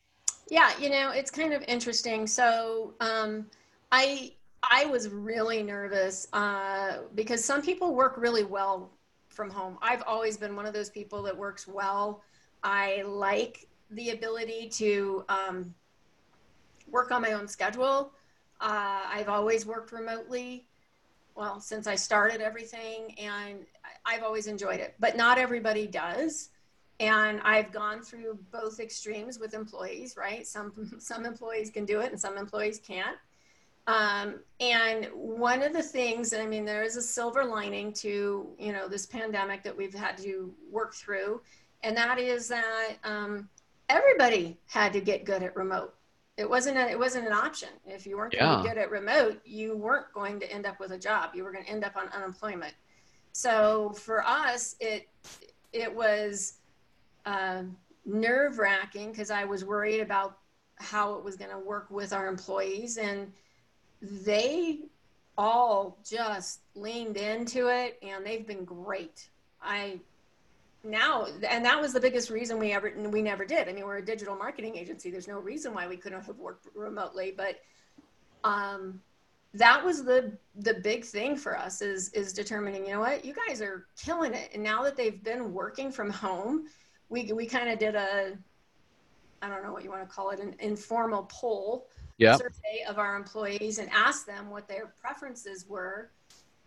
Yeah, 0.49 0.71
you 0.79 0.91
know, 0.91 1.11
it's 1.11 1.31
kind 1.31 1.53
of 1.53 1.65
interesting. 1.67 2.27
So 2.27 2.95
um, 3.01 3.47
I 3.91 4.33
I 4.63 4.87
was 4.87 5.09
really 5.09 5.63
nervous 5.63 6.29
uh, 6.33 6.99
because 7.15 7.45
some 7.45 7.63
people 7.63 7.95
work 7.95 8.17
really 8.17 8.45
well 8.45 8.91
from 9.39 9.51
home. 9.51 9.79
I've 9.81 10.03
always 10.03 10.37
been 10.37 10.57
one 10.57 10.67
of 10.67 10.75
those 10.75 10.91
people 10.91 11.23
that 11.23 11.37
works 11.37 11.69
well. 11.69 12.25
I 12.65 13.03
like 13.07 13.69
the 13.91 14.11
ability 14.11 14.69
to 14.71 15.25
um, 15.29 15.73
work 16.91 17.13
on 17.13 17.23
my 17.23 17.35
own 17.35 17.47
schedule. 17.47 18.11
Uh, 18.61 19.03
I've 19.07 19.29
always 19.29 19.65
worked 19.65 19.93
remotely. 19.93 20.67
Well, 21.37 21.61
since 21.61 21.87
I 21.87 21.95
started 21.95 22.41
everything, 22.41 23.15
and 23.17 23.65
I've 24.05 24.25
always 24.25 24.49
enjoyed 24.49 24.81
it. 24.81 24.97
But 24.99 25.17
not 25.17 25.39
everybody 25.39 25.87
does 25.87 26.51
and 27.01 27.41
I've 27.45 27.71
gone 27.71 28.03
through 28.03 28.39
both 28.51 28.81
extremes 28.81 29.39
with 29.39 29.55
employees, 29.55 30.17
right? 30.17 30.45
Some 30.45 30.73
some 30.99 31.25
employees 31.25 31.71
can 31.71 31.85
do 31.85 32.01
it 32.01 32.11
and 32.11 32.21
some 32.21 32.37
employees 32.37 32.81
can't. 32.81 33.17
Um, 33.89 34.41
and 34.61 35.09
one 35.15 35.63
of 35.63 35.73
the 35.73 35.83
things, 35.83 36.35
I 36.35 36.45
mean, 36.45 36.67
there 36.67 36.83
is 36.83 36.97
a 36.97 37.03
silver 37.03 37.43
lining 37.43 37.95
to 37.95 38.47
you 38.59 38.73
know 38.73 38.87
this 38.87 39.07
pandemic 39.07 39.63
that 39.65 39.75
we've 39.75 39.95
had 39.95 40.19
to 40.19 40.55
work 40.71 40.95
through, 40.95 41.41
and 41.83 41.97
that 41.97 42.19
is 42.19 42.49
that 42.49 42.97
um, 43.03 43.49
everybody 43.89 44.59
had 44.67 44.93
to 44.93 45.01
get 45.01 45.25
good 45.25 45.43
at 45.43 45.57
remote. 45.57 45.95
It 46.37 46.49
wasn't 46.49 46.77
a, 46.77 46.91
it 46.91 46.99
wasn't 46.99 47.27
an 47.27 47.33
option. 47.33 47.71
If 47.87 48.07
you 48.07 48.19
weren't 48.19 48.35
yeah. 48.35 48.63
good 48.63 48.77
at 48.77 48.91
remote, 48.91 49.41
you 49.47 49.75
weren't 49.75 50.13
going 50.13 50.39
to 50.41 50.53
end 50.53 50.67
up 50.67 50.79
with 50.81 50.93
a 50.93 50.99
job. 50.99 51.31
You 51.35 51.43
were 51.43 51.51
going 51.51 51.65
to 51.65 51.71
end 51.71 51.83
up 51.83 51.97
on 51.97 52.09
unemployment. 52.09 52.75
So 53.33 53.95
for 53.97 54.23
us, 54.23 54.77
it 54.81 55.09
it 55.73 55.95
was 55.95 56.59
uh, 57.25 57.63
nerve 58.05 58.59
wracking 58.59 59.13
because 59.13 59.31
I 59.31 59.45
was 59.47 59.65
worried 59.65 60.01
about 60.01 60.37
how 60.77 61.15
it 61.15 61.25
was 61.25 61.37
going 61.37 61.51
to 61.51 61.59
work 61.59 61.91
with 61.91 62.13
our 62.13 62.29
employees. 62.29 62.99
And 62.99 63.33
they 64.01 64.81
all 65.37 65.99
just 66.05 66.61
leaned 66.75 67.17
into 67.17 67.69
it 67.69 67.99
and 68.03 68.25
they've 68.25 68.47
been 68.47 68.65
great. 68.65 69.29
I 69.63 70.01
now 70.85 71.27
and 71.49 71.65
that 71.65 71.81
was 71.81 71.93
the 71.93 72.01
biggest 72.01 72.31
reason 72.31 72.59
we 72.59 72.73
ever 72.73 72.93
we 73.11 73.23
never 73.23 73.45
did. 73.45 73.69
I 73.69 73.73
mean, 73.73 73.85
we're 73.85 73.99
a 73.99 74.05
digital 74.05 74.37
marketing 74.37 74.77
agency. 74.77 75.11
There's 75.11 75.29
no 75.29 75.39
reason 75.39 75.75
why 75.75 75.87
we 75.87 75.97
couldn't 75.97 76.23
have 76.23 76.39
worked 76.39 76.67
remotely, 76.75 77.35
but 77.37 77.61
um 78.45 79.01
that 79.55 79.85
was 79.85 80.05
the 80.05 80.37
the 80.57 80.75
big 80.75 81.05
thing 81.05 81.37
for 81.37 81.57
us 81.57 81.83
is 81.83 82.11
is 82.11 82.33
determining, 82.33 82.87
you 82.87 82.93
know 82.93 83.01
what, 83.01 83.25
you 83.25 83.35
guys 83.47 83.63
are 83.63 83.87
killing 83.97 84.35
it. 84.35 84.51
And 84.55 84.63
now 84.63 84.83
that 84.83 84.97
they've 84.97 85.23
been 85.23 85.53
working 85.53 85.91
from 85.91 86.11
home, 86.11 86.67
we 87.09 87.33
we 87.33 87.47
kind 87.47 87.69
of 87.71 87.79
did 87.79 87.95
a 87.95 88.37
I 89.41 89.49
don't 89.49 89.63
know 89.63 89.73
what 89.73 89.85
you 89.85 89.91
want 89.91 90.03
to 90.03 90.13
call 90.15 90.31
it, 90.31 90.41
an 90.41 90.55
informal 90.59 91.29
poll 91.31 91.87
yep. 92.19 92.39
survey 92.39 92.85
of 92.89 92.99
our 92.99 93.17
employees 93.17 93.79
and 93.79 93.89
asked 93.91 94.27
them 94.27 94.51
what 94.51 94.69
their 94.69 94.93
preferences 95.01 95.67
were. 95.69 96.11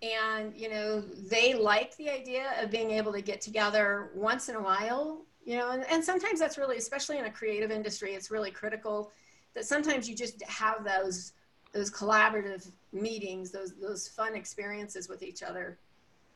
And, 0.02 0.56
you 0.56 0.70
know, 0.70 1.02
they 1.02 1.54
like 1.54 1.96
the 1.98 2.10
idea 2.10 2.54
of 2.60 2.72
being 2.72 2.92
able 2.92 3.14
to 3.14 3.22
get 3.22 3.40
together 3.40 4.10
once 4.16 4.50
in 4.50 4.56
a 4.56 4.62
while, 4.62 5.26
you 5.46 5.58
know, 5.58 5.72
and, 5.72 5.86
and 5.92 6.04
sometimes 6.04 6.40
that's 6.40 6.58
really, 6.58 6.78
especially 6.78 7.20
in 7.20 7.26
a 7.26 7.30
creative 7.32 7.70
industry, 7.70 8.14
it's 8.14 8.32
really 8.32 8.50
critical 8.50 9.12
that 9.54 9.66
sometimes 9.66 10.10
you 10.10 10.16
just 10.16 10.42
have 10.44 10.84
those 10.84 11.34
those 11.74 11.90
collaborative 11.90 12.70
meetings, 12.92 13.52
those 13.52 13.74
those 13.76 14.08
fun 14.08 14.36
experiences 14.36 15.08
with 15.08 15.24
each 15.24 15.44
other. 15.44 15.78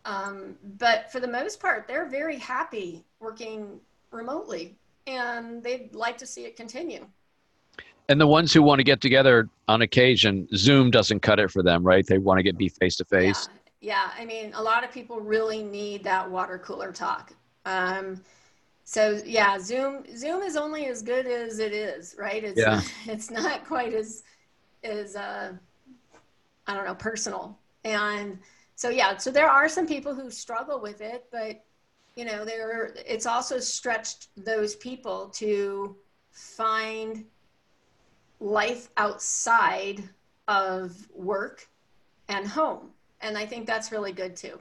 Um, 0.06 0.56
but 0.78 1.12
for 1.12 1.20
the 1.20 1.28
most 1.28 1.60
part, 1.60 1.88
they're 1.88 2.08
very 2.08 2.38
happy 2.38 3.04
working 3.20 3.80
remotely 4.12 4.78
and 5.08 5.64
they'd 5.64 5.94
like 5.94 6.18
to 6.20 6.26
see 6.26 6.46
it 6.46 6.56
continue. 6.56 7.08
And 8.08 8.22
the 8.22 8.28
ones 8.28 8.54
who 8.54 8.62
want 8.62 8.80
to 8.80 8.84
get 8.84 9.02
together 9.02 9.50
on 9.68 9.82
occasion, 9.82 10.48
Zoom 10.56 10.92
doesn't 10.92 11.22
cut 11.22 11.40
it 11.40 11.50
for 11.50 11.64
them, 11.64 11.84
right? 11.84 12.06
They 12.06 12.20
want 12.20 12.38
to 12.38 12.44
get 12.44 12.58
be 12.58 12.70
face 12.70 12.96
to 12.98 13.06
face. 13.06 13.50
Yeah, 13.82 14.12
I 14.18 14.26
mean, 14.26 14.52
a 14.54 14.62
lot 14.62 14.84
of 14.84 14.92
people 14.92 15.20
really 15.20 15.64
need 15.64 16.04
that 16.04 16.30
water 16.30 16.60
cooler 16.60 16.92
talk. 16.92 17.34
Um, 17.66 18.22
so 18.84 19.20
yeah, 19.26 19.58
Zoom 19.60 20.04
Zoom 20.16 20.44
is 20.44 20.56
only 20.56 20.86
as 20.86 21.02
good 21.02 21.26
as 21.26 21.60
it 21.60 21.74
is, 21.74 22.16
right? 22.18 22.44
It's 22.44 22.60
Yeah. 22.60 22.82
it's 23.06 23.32
not 23.32 23.66
quite 23.66 23.94
as 23.94 24.24
as 24.84 25.16
uh, 25.16 25.54
I 26.68 26.74
don't 26.74 26.86
know 26.86 26.96
personal. 26.96 27.58
And 27.84 28.40
so 28.76 28.90
yeah, 28.90 29.18
so 29.18 29.32
there 29.32 29.50
are 29.50 29.68
some 29.68 29.88
people 29.88 30.14
who 30.14 30.30
struggle 30.30 30.80
with 30.80 31.02
it, 31.02 31.26
but 31.32 31.64
you 32.16 32.26
know, 32.26 32.46
there 32.46 32.94
it's 33.06 33.26
also 33.26 33.60
stretched 33.60 34.30
those 34.38 34.76
people 34.76 35.30
to 35.36 35.96
find 36.32 37.26
life 38.40 38.90
outside 38.98 40.04
of 40.48 41.08
work 41.14 41.68
and 42.30 42.48
home. 42.48 42.92
And 43.22 43.38
I 43.38 43.46
think 43.46 43.66
that's 43.66 43.92
really 43.92 44.12
good 44.12 44.36
too. 44.36 44.60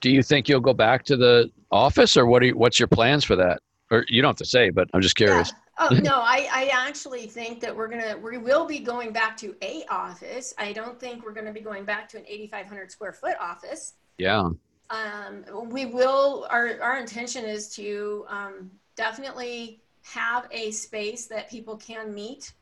Do 0.00 0.10
you 0.10 0.22
think 0.22 0.48
you'll 0.48 0.60
go 0.60 0.74
back 0.74 1.04
to 1.06 1.16
the 1.16 1.50
office, 1.70 2.16
or 2.16 2.26
what? 2.26 2.42
Are 2.42 2.46
you, 2.46 2.56
what's 2.56 2.78
your 2.78 2.86
plans 2.86 3.24
for 3.24 3.34
that? 3.36 3.60
Or 3.90 4.04
you 4.08 4.20
don't 4.20 4.30
have 4.30 4.36
to 4.36 4.44
say, 4.44 4.70
but 4.70 4.88
I'm 4.92 5.00
just 5.00 5.16
curious. 5.16 5.52
Yeah. 5.52 5.58
Oh 5.78 5.94
no, 6.02 6.14
I, 6.16 6.48
I 6.50 6.70
actually 6.72 7.26
think 7.26 7.60
that 7.60 7.74
we're 7.74 7.88
gonna 7.88 8.16
we 8.16 8.38
will 8.38 8.66
be 8.66 8.78
going 8.78 9.12
back 9.12 9.36
to 9.38 9.54
a 9.62 9.84
office. 9.90 10.54
I 10.58 10.72
don't 10.72 10.98
think 10.98 11.24
we're 11.24 11.32
gonna 11.32 11.52
be 11.52 11.60
going 11.60 11.84
back 11.84 12.08
to 12.10 12.18
an 12.18 12.24
8,500 12.26 12.90
square 12.90 13.12
foot 13.12 13.36
office. 13.40 13.94
Yeah. 14.18 14.50
Um, 14.90 15.44
we 15.68 15.86
will. 15.86 16.46
Our 16.50 16.80
our 16.80 16.98
intention 16.98 17.44
is 17.44 17.68
to 17.76 18.26
um, 18.28 18.70
definitely 18.96 19.80
have 20.02 20.46
a 20.50 20.70
space 20.70 21.26
that 21.26 21.50
people 21.50 21.76
can 21.76 22.14
meet, 22.14 22.52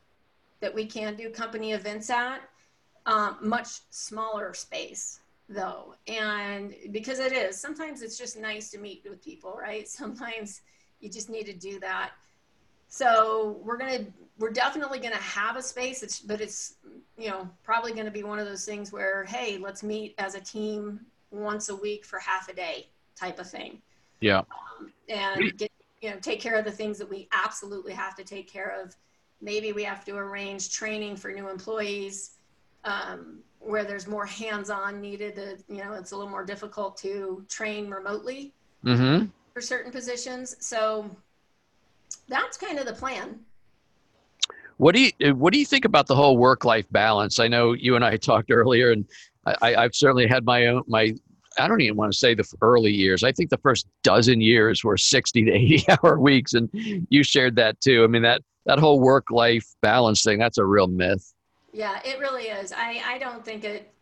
that 0.61 0.73
we 0.73 0.85
can 0.85 1.15
do 1.15 1.29
company 1.29 1.73
events 1.73 2.09
at. 2.09 2.39
Um, 3.05 3.37
much 3.41 3.67
smaller 3.91 4.53
space 4.53 5.19
though, 5.47 5.93
and 6.07 6.73
because 6.91 7.19
it 7.19 7.31
is 7.31 7.55
sometimes 7.55 8.01
it's 8.01 8.17
just 8.17 8.35
nice 8.35 8.71
to 8.71 8.79
meet 8.79 9.05
with 9.07 9.23
people, 9.23 9.55
right? 9.61 9.87
Sometimes 10.01 10.61
you 11.01 11.09
just 11.09 11.29
need 11.29 11.45
to 11.45 11.53
do 11.53 11.79
that 11.81 12.11
so 12.87 13.59
we're 13.63 13.77
gonna 13.77 14.05
we're 14.39 14.51
definitely 14.51 14.99
gonna 14.99 15.15
have 15.17 15.55
a 15.55 15.61
space 15.61 16.03
it's 16.03 16.19
but 16.19 16.39
it's 16.41 16.75
you 17.17 17.29
know 17.29 17.49
probably 17.63 17.93
gonna 17.93 18.11
be 18.11 18.23
one 18.23 18.39
of 18.39 18.45
those 18.45 18.65
things 18.65 18.91
where 18.91 19.23
hey 19.25 19.57
let's 19.57 19.83
meet 19.83 20.15
as 20.17 20.35
a 20.35 20.39
team 20.39 20.99
once 21.31 21.69
a 21.69 21.75
week 21.75 22.05
for 22.05 22.19
half 22.19 22.47
a 22.47 22.53
day 22.53 22.87
type 23.15 23.39
of 23.39 23.49
thing 23.49 23.81
Yeah. 24.21 24.39
um, 24.79 24.91
and 25.09 25.57
get 25.57 25.71
you 26.01 26.09
know 26.11 26.17
take 26.21 26.39
care 26.39 26.55
of 26.55 26.65
the 26.65 26.71
things 26.71 26.97
that 26.97 27.09
we 27.09 27.27
absolutely 27.33 27.93
have 27.93 28.15
to 28.15 28.23
take 28.23 28.51
care 28.51 28.81
of 28.81 28.95
maybe 29.41 29.71
we 29.73 29.83
have 29.83 30.03
to 30.05 30.15
arrange 30.15 30.71
training 30.73 31.15
for 31.15 31.31
new 31.31 31.49
employees 31.49 32.31
um, 32.83 33.39
where 33.59 33.83
there's 33.83 34.07
more 34.07 34.25
hands-on 34.25 35.01
needed 35.01 35.35
that 35.35 35.63
you 35.67 35.83
know 35.83 35.93
it's 35.93 36.11
a 36.11 36.15
little 36.15 36.29
more 36.31 36.45
difficult 36.45 36.97
to 36.97 37.43
train 37.49 37.89
remotely 37.89 38.53
Mm-hmm. 38.85 39.25
for 39.53 39.61
certain 39.61 39.91
positions 39.91 40.55
so 40.59 41.09
that's 42.27 42.55
kind 42.55 42.77
of 42.77 42.85
the 42.85 42.93
plan 42.93 43.39
What 44.77 44.93
do 44.93 45.01
you 45.01 45.33
What 45.33 45.53
do 45.53 45.59
you 45.59 45.65
think 45.65 45.85
about 45.85 46.05
the 46.05 46.15
whole 46.15 46.37
work 46.37 46.65
life 46.65 46.85
balance? 46.91 47.39
I 47.39 47.47
know 47.47 47.73
you 47.73 47.95
and 47.95 48.05
I 48.05 48.17
talked 48.31 48.51
earlier, 48.51 48.91
and 48.91 49.05
I, 49.45 49.75
I've 49.75 49.95
certainly 49.95 50.27
had 50.27 50.45
my 50.45 50.67
own 50.67 50.83
my. 50.87 51.13
I 51.57 51.67
don't 51.69 51.79
even 51.79 51.95
want 51.95 52.11
to 52.11 52.17
say 52.17 52.35
the 52.35 52.45
early 52.61 52.91
years. 52.91 53.23
I 53.23 53.31
think 53.31 53.49
the 53.49 53.57
first 53.57 53.87
dozen 54.03 54.41
years 54.41 54.83
were 54.83 54.97
sixty 54.97 55.43
to 55.45 55.51
eighty 55.51 55.85
hour 56.03 56.19
weeks, 56.19 56.53
and 56.53 56.69
you 57.09 57.23
shared 57.23 57.55
that 57.55 57.79
too. 57.79 58.03
I 58.03 58.07
mean 58.07 58.21
that 58.23 58.41
that 58.65 58.79
whole 58.79 58.99
work 58.99 59.29
life 59.31 59.65
balance 59.81 60.23
thing. 60.23 60.39
That's 60.39 60.57
a 60.57 60.65
real 60.65 60.87
myth. 60.87 61.33
Yeah, 61.71 61.99
it 62.03 62.19
really 62.19 62.45
is. 62.45 62.71
I, 62.71 63.01
I 63.05 63.17
don't 63.17 63.43
think 63.43 63.63
it 63.63 63.93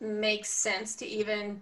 makes 0.00 0.48
sense 0.48 0.96
to 0.96 1.06
even 1.06 1.60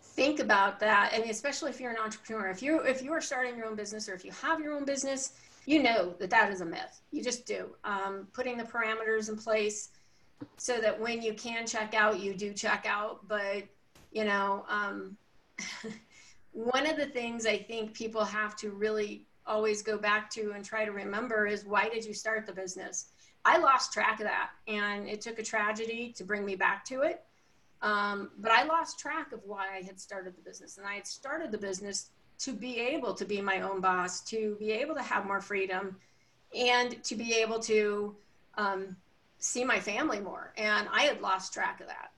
think 0.00 0.40
about 0.40 0.80
that. 0.80 1.12
And 1.12 1.24
especially 1.30 1.70
if 1.70 1.80
you're 1.80 1.90
an 1.90 1.98
entrepreneur, 2.02 2.48
if 2.48 2.62
you 2.62 2.80
if 2.80 3.02
you 3.02 3.12
are 3.12 3.20
starting 3.20 3.56
your 3.56 3.66
own 3.66 3.76
business 3.76 4.08
or 4.08 4.14
if 4.14 4.24
you 4.24 4.32
have 4.32 4.60
your 4.60 4.74
own 4.74 4.84
business, 4.84 5.34
you 5.66 5.82
know 5.82 6.14
that 6.18 6.30
that 6.30 6.52
is 6.52 6.60
a 6.60 6.64
myth. 6.64 7.00
You 7.10 7.22
just 7.22 7.46
do. 7.46 7.74
Um, 7.84 8.28
putting 8.32 8.56
the 8.56 8.64
parameters 8.64 9.28
in 9.28 9.36
place 9.36 9.90
so 10.56 10.80
that 10.80 10.98
when 10.98 11.22
you 11.22 11.34
can 11.34 11.66
check 11.66 11.94
out, 11.94 12.20
you 12.20 12.34
do 12.34 12.52
check 12.52 12.86
out. 12.88 13.26
But 13.28 13.64
you 14.12 14.24
know, 14.24 14.64
um, 14.68 15.16
one 16.52 16.86
of 16.86 16.96
the 16.96 17.06
things 17.06 17.46
I 17.46 17.58
think 17.58 17.94
people 17.94 18.24
have 18.24 18.56
to 18.56 18.70
really 18.70 19.26
always 19.46 19.82
go 19.82 19.98
back 19.98 20.30
to 20.30 20.52
and 20.52 20.64
try 20.64 20.84
to 20.84 20.92
remember 20.92 21.46
is 21.46 21.64
why 21.64 21.88
did 21.88 22.04
you 22.04 22.14
start 22.14 22.46
the 22.46 22.52
business? 22.52 23.06
I 23.44 23.58
lost 23.58 23.92
track 23.92 24.20
of 24.20 24.26
that, 24.26 24.50
and 24.66 25.08
it 25.08 25.20
took 25.20 25.38
a 25.38 25.42
tragedy 25.42 26.12
to 26.16 26.24
bring 26.24 26.44
me 26.46 26.56
back 26.56 26.84
to 26.86 27.02
it. 27.02 27.22
Um, 27.82 28.30
but 28.38 28.50
I 28.50 28.64
lost 28.64 28.98
track 28.98 29.32
of 29.32 29.40
why 29.44 29.66
I 29.76 29.82
had 29.82 30.00
started 30.00 30.34
the 30.34 30.40
business, 30.40 30.78
and 30.78 30.86
I 30.86 30.94
had 30.94 31.06
started 31.06 31.52
the 31.52 31.58
business 31.58 32.10
to 32.38 32.52
be 32.52 32.78
able 32.78 33.12
to 33.14 33.24
be 33.26 33.42
my 33.42 33.60
own 33.60 33.80
boss, 33.80 34.22
to 34.30 34.56
be 34.58 34.72
able 34.72 34.94
to 34.94 35.02
have 35.02 35.26
more 35.26 35.42
freedom, 35.42 35.96
and 36.56 37.02
to 37.04 37.14
be 37.14 37.34
able 37.34 37.58
to 37.60 38.16
um, 38.56 38.96
see 39.38 39.64
my 39.64 39.78
family 39.78 40.20
more. 40.20 40.54
And 40.56 40.88
I 40.90 41.02
had 41.02 41.20
lost 41.20 41.52
track 41.52 41.80
of 41.80 41.88
that. 41.88 42.13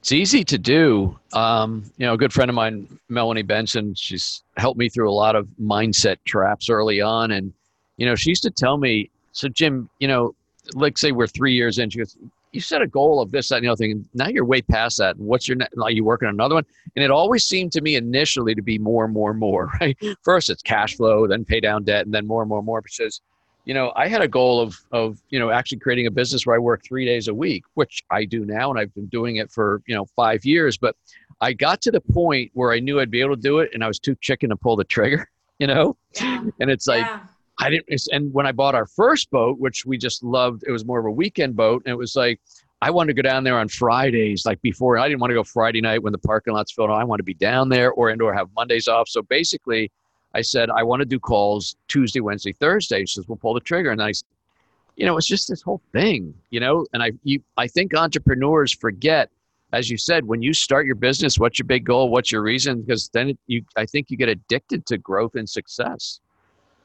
It's 0.00 0.12
easy 0.12 0.44
to 0.44 0.58
do. 0.58 1.18
Um, 1.32 1.84
you 1.98 2.06
know, 2.06 2.14
a 2.14 2.16
good 2.16 2.32
friend 2.32 2.48
of 2.48 2.54
mine, 2.54 2.98
Melanie 3.08 3.42
Benson, 3.42 3.94
she's 3.94 4.42
helped 4.56 4.78
me 4.78 4.88
through 4.88 5.10
a 5.10 5.12
lot 5.12 5.36
of 5.36 5.48
mindset 5.60 6.16
traps 6.24 6.70
early 6.70 7.00
on. 7.00 7.32
And, 7.32 7.52
you 7.96 8.06
know, 8.06 8.14
she 8.14 8.30
used 8.30 8.42
to 8.44 8.50
tell 8.50 8.76
me, 8.76 9.10
so 9.32 9.48
Jim, 9.48 9.90
you 9.98 10.08
know, 10.08 10.34
like 10.74 10.98
say 10.98 11.12
we're 11.12 11.26
three 11.26 11.54
years 11.54 11.78
in, 11.78 11.90
she 11.90 11.98
goes, 11.98 12.16
you 12.52 12.60
set 12.60 12.80
a 12.80 12.86
goal 12.86 13.20
of 13.20 13.30
this, 13.30 13.48
that, 13.48 13.56
and 13.56 13.64
the 13.64 13.68
other 13.68 13.76
thing. 13.76 14.08
Now 14.14 14.28
you're 14.28 14.44
way 14.44 14.62
past 14.62 14.98
that. 14.98 15.16
And 15.16 15.26
what's 15.26 15.48
your, 15.48 15.56
ne- 15.56 15.66
are 15.82 15.90
you 15.90 16.04
working 16.04 16.28
on 16.28 16.34
another 16.34 16.54
one? 16.54 16.64
And 16.96 17.04
it 17.04 17.10
always 17.10 17.44
seemed 17.44 17.72
to 17.72 17.80
me 17.80 17.96
initially 17.96 18.54
to 18.54 18.62
be 18.62 18.78
more, 18.78 19.04
and 19.04 19.12
more, 19.12 19.30
and 19.30 19.40
more, 19.40 19.70
right? 19.80 19.96
First 20.22 20.48
it's 20.48 20.62
cash 20.62 20.96
flow, 20.96 21.26
then 21.26 21.44
pay 21.44 21.60
down 21.60 21.84
debt, 21.84 22.06
and 22.06 22.14
then 22.14 22.26
more 22.26 22.42
and 22.42 22.48
more 22.48 22.58
and 22.58 22.66
more. 22.66 22.80
Because, 22.80 23.20
you 23.68 23.74
know, 23.74 23.92
I 23.96 24.08
had 24.08 24.22
a 24.22 24.28
goal 24.28 24.62
of, 24.62 24.82
of, 24.92 25.20
you 25.28 25.38
know, 25.38 25.50
actually 25.50 25.80
creating 25.80 26.06
a 26.06 26.10
business 26.10 26.46
where 26.46 26.56
I 26.56 26.58
work 26.58 26.82
three 26.82 27.04
days 27.04 27.28
a 27.28 27.34
week, 27.34 27.64
which 27.74 28.02
I 28.10 28.24
do 28.24 28.46
now. 28.46 28.70
And 28.70 28.80
I've 28.80 28.94
been 28.94 29.08
doing 29.08 29.36
it 29.36 29.50
for, 29.52 29.82
you 29.86 29.94
know, 29.94 30.06
five 30.16 30.42
years. 30.46 30.78
But 30.78 30.96
I 31.42 31.52
got 31.52 31.82
to 31.82 31.90
the 31.90 32.00
point 32.00 32.50
where 32.54 32.72
I 32.72 32.80
knew 32.80 32.98
I'd 32.98 33.10
be 33.10 33.20
able 33.20 33.36
to 33.36 33.42
do 33.42 33.58
it 33.58 33.68
and 33.74 33.84
I 33.84 33.86
was 33.86 33.98
too 33.98 34.16
chicken 34.22 34.48
to 34.48 34.56
pull 34.56 34.74
the 34.74 34.84
trigger, 34.84 35.28
you 35.58 35.66
know? 35.66 35.98
Yeah. 36.18 36.44
And 36.60 36.70
it's 36.70 36.86
like, 36.86 37.04
yeah. 37.04 37.20
I 37.60 37.68
didn't, 37.68 38.02
and 38.10 38.32
when 38.32 38.46
I 38.46 38.52
bought 38.52 38.74
our 38.74 38.86
first 38.86 39.30
boat, 39.30 39.58
which 39.58 39.84
we 39.84 39.98
just 39.98 40.24
loved, 40.24 40.64
it 40.66 40.70
was 40.70 40.86
more 40.86 40.98
of 40.98 41.04
a 41.04 41.10
weekend 41.10 41.54
boat. 41.54 41.82
And 41.84 41.92
it 41.92 41.98
was 41.98 42.16
like, 42.16 42.40
I 42.80 42.90
wanted 42.90 43.14
to 43.14 43.22
go 43.22 43.28
down 43.28 43.44
there 43.44 43.58
on 43.58 43.68
Fridays, 43.68 44.46
like 44.46 44.62
before. 44.62 44.96
I 44.96 45.08
didn't 45.08 45.20
want 45.20 45.32
to 45.32 45.34
go 45.34 45.44
Friday 45.44 45.82
night 45.82 46.02
when 46.02 46.12
the 46.12 46.18
parking 46.18 46.54
lot's 46.54 46.72
filled. 46.72 46.90
I 46.90 47.04
want 47.04 47.18
to 47.18 47.24
be 47.24 47.34
down 47.34 47.68
there 47.68 47.90
or 47.92 48.08
and 48.08 48.22
or 48.22 48.32
have 48.32 48.48
Mondays 48.56 48.88
off. 48.88 49.08
So 49.08 49.20
basically, 49.20 49.90
I 50.34 50.42
said 50.42 50.70
I 50.70 50.82
want 50.82 51.00
to 51.00 51.06
do 51.06 51.18
calls 51.18 51.76
Tuesday, 51.88 52.20
Wednesday, 52.20 52.52
Thursday. 52.52 53.00
She 53.00 53.14
says 53.14 53.28
we'll 53.28 53.36
pull 53.36 53.54
the 53.54 53.60
trigger, 53.60 53.90
and 53.90 54.02
I, 54.02 54.12
you 54.96 55.06
know, 55.06 55.16
it's 55.16 55.26
just 55.26 55.48
this 55.48 55.62
whole 55.62 55.80
thing, 55.92 56.34
you 56.50 56.60
know. 56.60 56.86
And 56.92 57.02
I, 57.02 57.12
you, 57.24 57.40
I 57.56 57.66
think 57.66 57.94
entrepreneurs 57.94 58.74
forget, 58.74 59.30
as 59.72 59.88
you 59.90 59.96
said, 59.96 60.24
when 60.24 60.42
you 60.42 60.52
start 60.52 60.86
your 60.86 60.96
business, 60.96 61.38
what's 61.38 61.58
your 61.58 61.66
big 61.66 61.84
goal, 61.84 62.10
what's 62.10 62.30
your 62.30 62.42
reason? 62.42 62.82
Because 62.82 63.08
then 63.10 63.30
it, 63.30 63.38
you, 63.46 63.64
I 63.76 63.86
think 63.86 64.10
you 64.10 64.16
get 64.16 64.28
addicted 64.28 64.86
to 64.86 64.98
growth 64.98 65.34
and 65.34 65.48
success. 65.48 66.20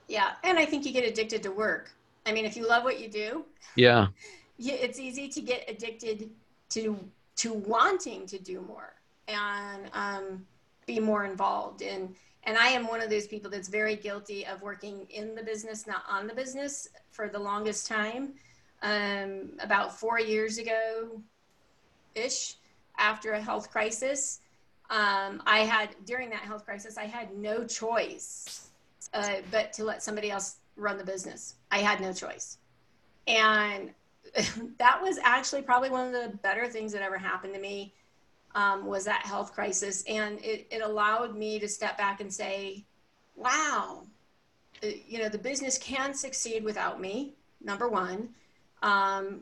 Yeah. 0.08 0.32
And 0.44 0.58
I 0.58 0.66
think 0.66 0.86
you 0.86 0.92
get 0.92 1.06
addicted 1.06 1.44
to 1.44 1.50
work. 1.50 1.92
I 2.26 2.32
mean, 2.32 2.46
if 2.46 2.56
you 2.56 2.68
love 2.68 2.84
what 2.84 3.00
you 3.00 3.10
do, 3.10 3.46
Yeah, 3.76 4.08
it's 4.60 5.00
easy 5.00 5.28
to 5.30 5.42
get 5.42 5.70
addicted 5.70 6.30
to 6.70 6.98
to 7.36 7.54
wanting 7.54 8.28
to 8.28 8.38
do 8.38 8.62
more 8.62 8.94
and 9.28 9.90
um, 9.94 10.46
be 10.86 11.00
more 11.00 11.26
involved 11.26 11.82
and 11.82 12.16
and 12.46 12.58
I 12.58 12.68
am 12.68 12.88
one 12.88 13.02
of 13.02 13.10
those 13.10 13.28
people 13.28 13.50
that's 13.50 13.70
very 13.70 13.96
guilty 13.96 14.46
of 14.46 14.62
working 14.62 15.08
in 15.10 15.36
the 15.36 15.44
business, 15.44 15.88
not 15.88 16.04
on 16.10 16.28
the 16.28 16.34
business, 16.34 16.90
for 17.12 17.30
the 17.30 17.40
longest 17.40 17.88
time. 17.88 18.34
Um, 18.82 19.52
about 19.60 19.98
four 19.98 20.20
years 20.20 20.58
ago, 20.58 21.22
ish, 22.16 22.56
after 22.98 23.32
a 23.34 23.42
health 23.42 23.72
crisis, 23.72 24.42
um, 24.90 25.42
I 25.46 25.60
had 25.60 25.96
during 26.06 26.30
that 26.32 26.42
health 26.42 26.66
crisis, 26.66 26.98
I 26.98 27.06
had 27.06 27.36
no 27.36 27.64
choice 27.66 28.70
uh, 29.14 29.36
but 29.52 29.72
to 29.74 29.86
let 29.86 30.04
somebody 30.04 30.30
else 30.30 30.58
run 30.76 30.98
the 30.98 31.04
business. 31.06 31.56
I 31.72 31.80
had 31.80 32.02
no 32.02 32.12
choice, 32.12 32.58
and 33.26 33.92
that 34.80 35.02
was 35.02 35.18
actually 35.24 35.62
probably 35.62 35.90
one 35.90 36.08
of 36.08 36.14
the 36.14 36.38
better 36.40 36.68
things 36.68 36.92
that 36.92 37.02
ever 37.02 37.18
happened 37.18 37.54
to 37.54 37.60
me 37.60 37.94
um, 38.56 38.86
was 38.86 39.06
that 39.06 39.26
health 39.26 39.54
crisis 39.54 40.04
and 40.08 40.40
it, 40.44 40.68
it 40.72 40.82
allowed 40.82 41.36
me 41.36 41.60
to 41.60 41.68
step 41.68 41.98
back 41.98 42.22
and 42.22 42.32
say 42.32 42.86
wow 43.36 44.04
you 44.82 45.20
know 45.20 45.30
the 45.30 45.38
business 45.38 45.78
can 45.78 46.14
succeed 46.14 46.64
without 46.64 47.00
me 47.02 47.34
number 47.64 47.88
one 47.88 48.30
um, 48.82 49.42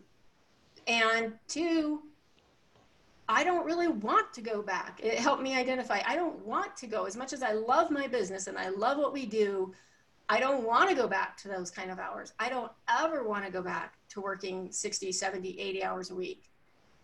and 0.88 1.34
two 1.48 2.02
i 3.28 3.44
don't 3.44 3.66
really 3.66 3.88
want 3.88 4.34
to 4.34 4.42
go 4.42 4.62
back 4.62 5.00
it 5.04 5.20
helped 5.20 5.42
me 5.42 5.56
identify 5.56 6.02
i 6.06 6.16
don't 6.16 6.40
want 6.46 6.76
to 6.78 6.88
go 6.88 7.06
as 7.06 7.18
much 7.18 7.34
as 7.34 7.44
i 7.44 7.52
love 7.52 7.92
my 7.92 8.08
business 8.08 8.48
and 8.48 8.58
i 8.58 8.70
love 8.70 8.98
what 8.98 9.14
we 9.14 9.26
do 9.26 9.74
I 10.32 10.40
don't 10.40 10.64
want 10.64 10.90
to 10.90 10.96
go 10.96 11.10
back 11.10 11.36
to 11.40 11.50
those 11.50 11.70
kind 11.70 11.92
of 11.92 12.00
hours. 12.00 12.32
I 12.40 12.48
don't 12.48 12.72
ever 12.88 13.28
want 13.28 13.44
to 13.46 13.52
go 13.52 13.62
back 13.62 13.96
to 14.12 14.22
working 14.22 14.72
60, 14.72 15.12
70, 15.12 15.60
80 15.60 15.84
hours 15.84 16.10
a 16.10 16.16
week. 16.16 16.51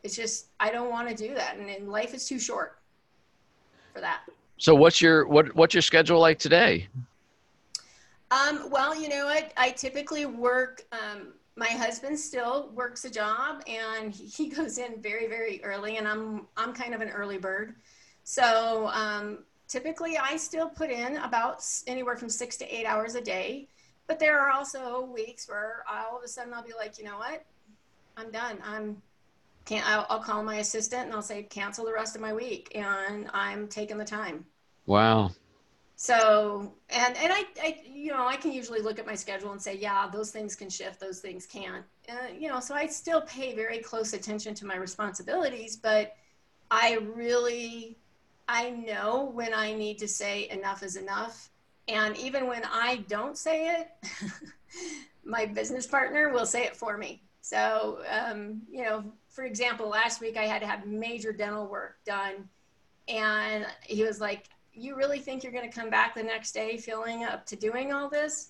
It's 0.04 0.16
just, 0.16 0.48
I 0.60 0.72
don't 0.72 0.90
want 0.90 1.10
to 1.10 1.16
do 1.16 1.34
that. 1.34 1.58
And, 1.58 1.70
and 1.70 1.90
life 1.90 2.14
is 2.14 2.28
too 2.28 2.40
short 2.40 2.80
for 3.94 4.02
that. 4.02 4.22
So 4.58 4.74
what's 4.74 5.02
your, 5.02 5.28
what, 5.28 5.56
what's 5.56 5.74
your 5.74 5.82
schedule 5.82 6.20
like 6.20 6.40
today? 6.40 6.88
Um, 8.32 8.70
well, 8.70 9.00
you 9.00 9.10
know, 9.10 9.28
I, 9.28 9.50
I 9.58 9.70
typically 9.72 10.26
work, 10.26 10.84
um, 10.92 11.34
my 11.56 11.68
husband 11.68 12.20
still 12.20 12.70
works 12.74 13.06
a 13.06 13.10
job 13.10 13.64
and 13.68 14.14
he 14.14 14.48
goes 14.50 14.78
in 14.78 15.02
very, 15.02 15.28
very 15.28 15.64
early 15.64 15.98
and 15.98 16.08
I'm, 16.08 16.48
I'm 16.56 16.74
kind 16.74 16.94
of 16.94 17.02
an 17.02 17.10
early 17.10 17.38
bird. 17.38 17.76
So, 18.24 18.88
um, 18.94 19.40
typically 19.68 20.18
I 20.18 20.38
still 20.38 20.70
put 20.70 20.90
in 20.90 21.18
about 21.18 21.64
anywhere 21.88 22.16
from 22.16 22.30
six 22.30 22.58
to 22.58 22.76
eight 22.76 22.86
hours 22.86 23.16
a 23.16 23.22
day. 23.22 23.68
But 24.08 24.20
there 24.20 24.40
are 24.40 24.52
also 24.52 25.02
weeks 25.02 25.50
where 25.50 25.84
all 25.90 26.18
of 26.18 26.24
a 26.24 26.28
sudden 26.28 26.54
I'll 26.54 26.64
be 26.64 26.74
like, 26.78 26.98
you 26.98 27.04
know 27.04 27.18
what? 27.18 27.44
I'm 28.16 28.32
done. 28.32 28.58
I'm 28.64 29.02
can't. 29.68 29.88
I'll, 29.88 30.06
I'll 30.10 30.20
call 30.20 30.44
my 30.44 30.56
assistant 30.56 31.06
and 31.06 31.14
I'll 31.14 31.22
say 31.22 31.44
cancel 31.44 31.86
the 31.86 31.94
rest 31.94 32.16
of 32.16 32.22
my 32.22 32.34
week, 32.34 32.72
and 32.76 33.30
I'm 33.34 33.68
taking 33.68 33.98
the 33.98 34.06
time. 34.06 34.46
Wow. 34.86 35.32
So 35.96 36.74
and 36.90 37.18
and 37.18 37.34
I, 37.34 37.44
I 37.62 37.82
you 37.86 38.12
know 38.12 38.28
I 38.28 38.36
can 38.36 38.52
usually 38.52 38.82
look 38.82 39.00
at 39.00 39.06
my 39.06 39.16
schedule 39.16 39.52
and 39.52 39.62
say 39.62 39.76
yeah 39.76 40.08
those 40.12 40.30
things 40.30 40.56
can 40.56 40.70
shift 40.70 41.00
those 41.00 41.20
things 41.20 41.48
can't 41.48 41.84
uh, 42.08 42.28
you 42.38 42.50
know 42.50 42.60
so 42.60 42.76
I 42.76 42.86
still 42.86 43.22
pay 43.22 43.56
very 43.56 43.80
close 43.80 44.14
attention 44.14 44.54
to 44.56 44.66
my 44.68 44.76
responsibilities 44.76 45.76
but 45.76 46.16
I 46.70 47.00
really 47.16 47.98
I 48.48 48.70
know 48.70 49.32
when 49.34 49.54
I 49.54 49.74
need 49.74 49.98
to 50.00 50.08
say 50.08 50.50
enough 50.50 50.84
is 50.84 50.96
enough. 50.96 51.50
And 51.88 52.18
even 52.18 52.48
when 52.48 52.64
I 52.66 52.98
don't 53.08 53.38
say 53.38 53.76
it, 53.76 53.90
my 55.26 55.46
business 55.46 55.88
partner 55.88 56.30
will 56.30 56.46
say 56.46 56.64
it 56.64 56.76
for 56.76 56.98
me. 56.98 57.22
So, 57.42 58.00
um, 58.10 58.62
you 58.70 58.84
know, 58.84 59.04
for 59.38 59.46
example, 59.46 59.88
last 59.88 60.20
week 60.20 60.36
I 60.36 60.46
had 60.46 60.62
to 60.62 60.68
have 60.68 60.88
major 60.88 61.32
dental 61.32 61.68
work 61.68 62.00
done. 62.06 62.50
And 63.08 63.68
he 63.84 64.04
was 64.04 64.20
like, 64.20 64.50
You 64.74 64.96
really 64.96 65.20
think 65.20 65.44
you're 65.44 65.54
going 65.54 65.70
to 65.70 65.80
come 65.80 65.92
back 65.92 66.16
the 66.16 66.24
next 66.24 66.54
day 66.54 66.76
feeling 66.78 67.24
up 67.24 67.46
to 67.46 67.56
doing 67.56 67.94
all 67.94 68.10
this? 68.10 68.50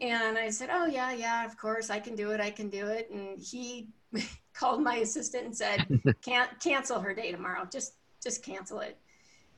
And 0.00 0.38
I 0.38 0.50
said, 0.50 0.68
Oh, 0.72 0.86
yeah, 0.86 1.12
yeah, 1.12 1.44
of 1.44 1.58
course, 1.58 1.90
I 1.90 1.98
can 1.98 2.14
do 2.14 2.30
it. 2.30 2.40
I 2.40 2.50
can 2.50 2.70
do 2.70 2.86
it. 2.86 3.10
And 3.10 3.40
he 3.40 3.88
called 4.54 4.84
my 4.84 4.98
assistant 4.98 5.46
and 5.46 5.56
said, 5.56 5.84
Can't 6.22 6.48
cancel 6.60 7.00
her 7.00 7.12
day 7.12 7.32
tomorrow. 7.32 7.66
Just, 7.68 7.94
just 8.22 8.44
cancel 8.44 8.78
it 8.78 8.96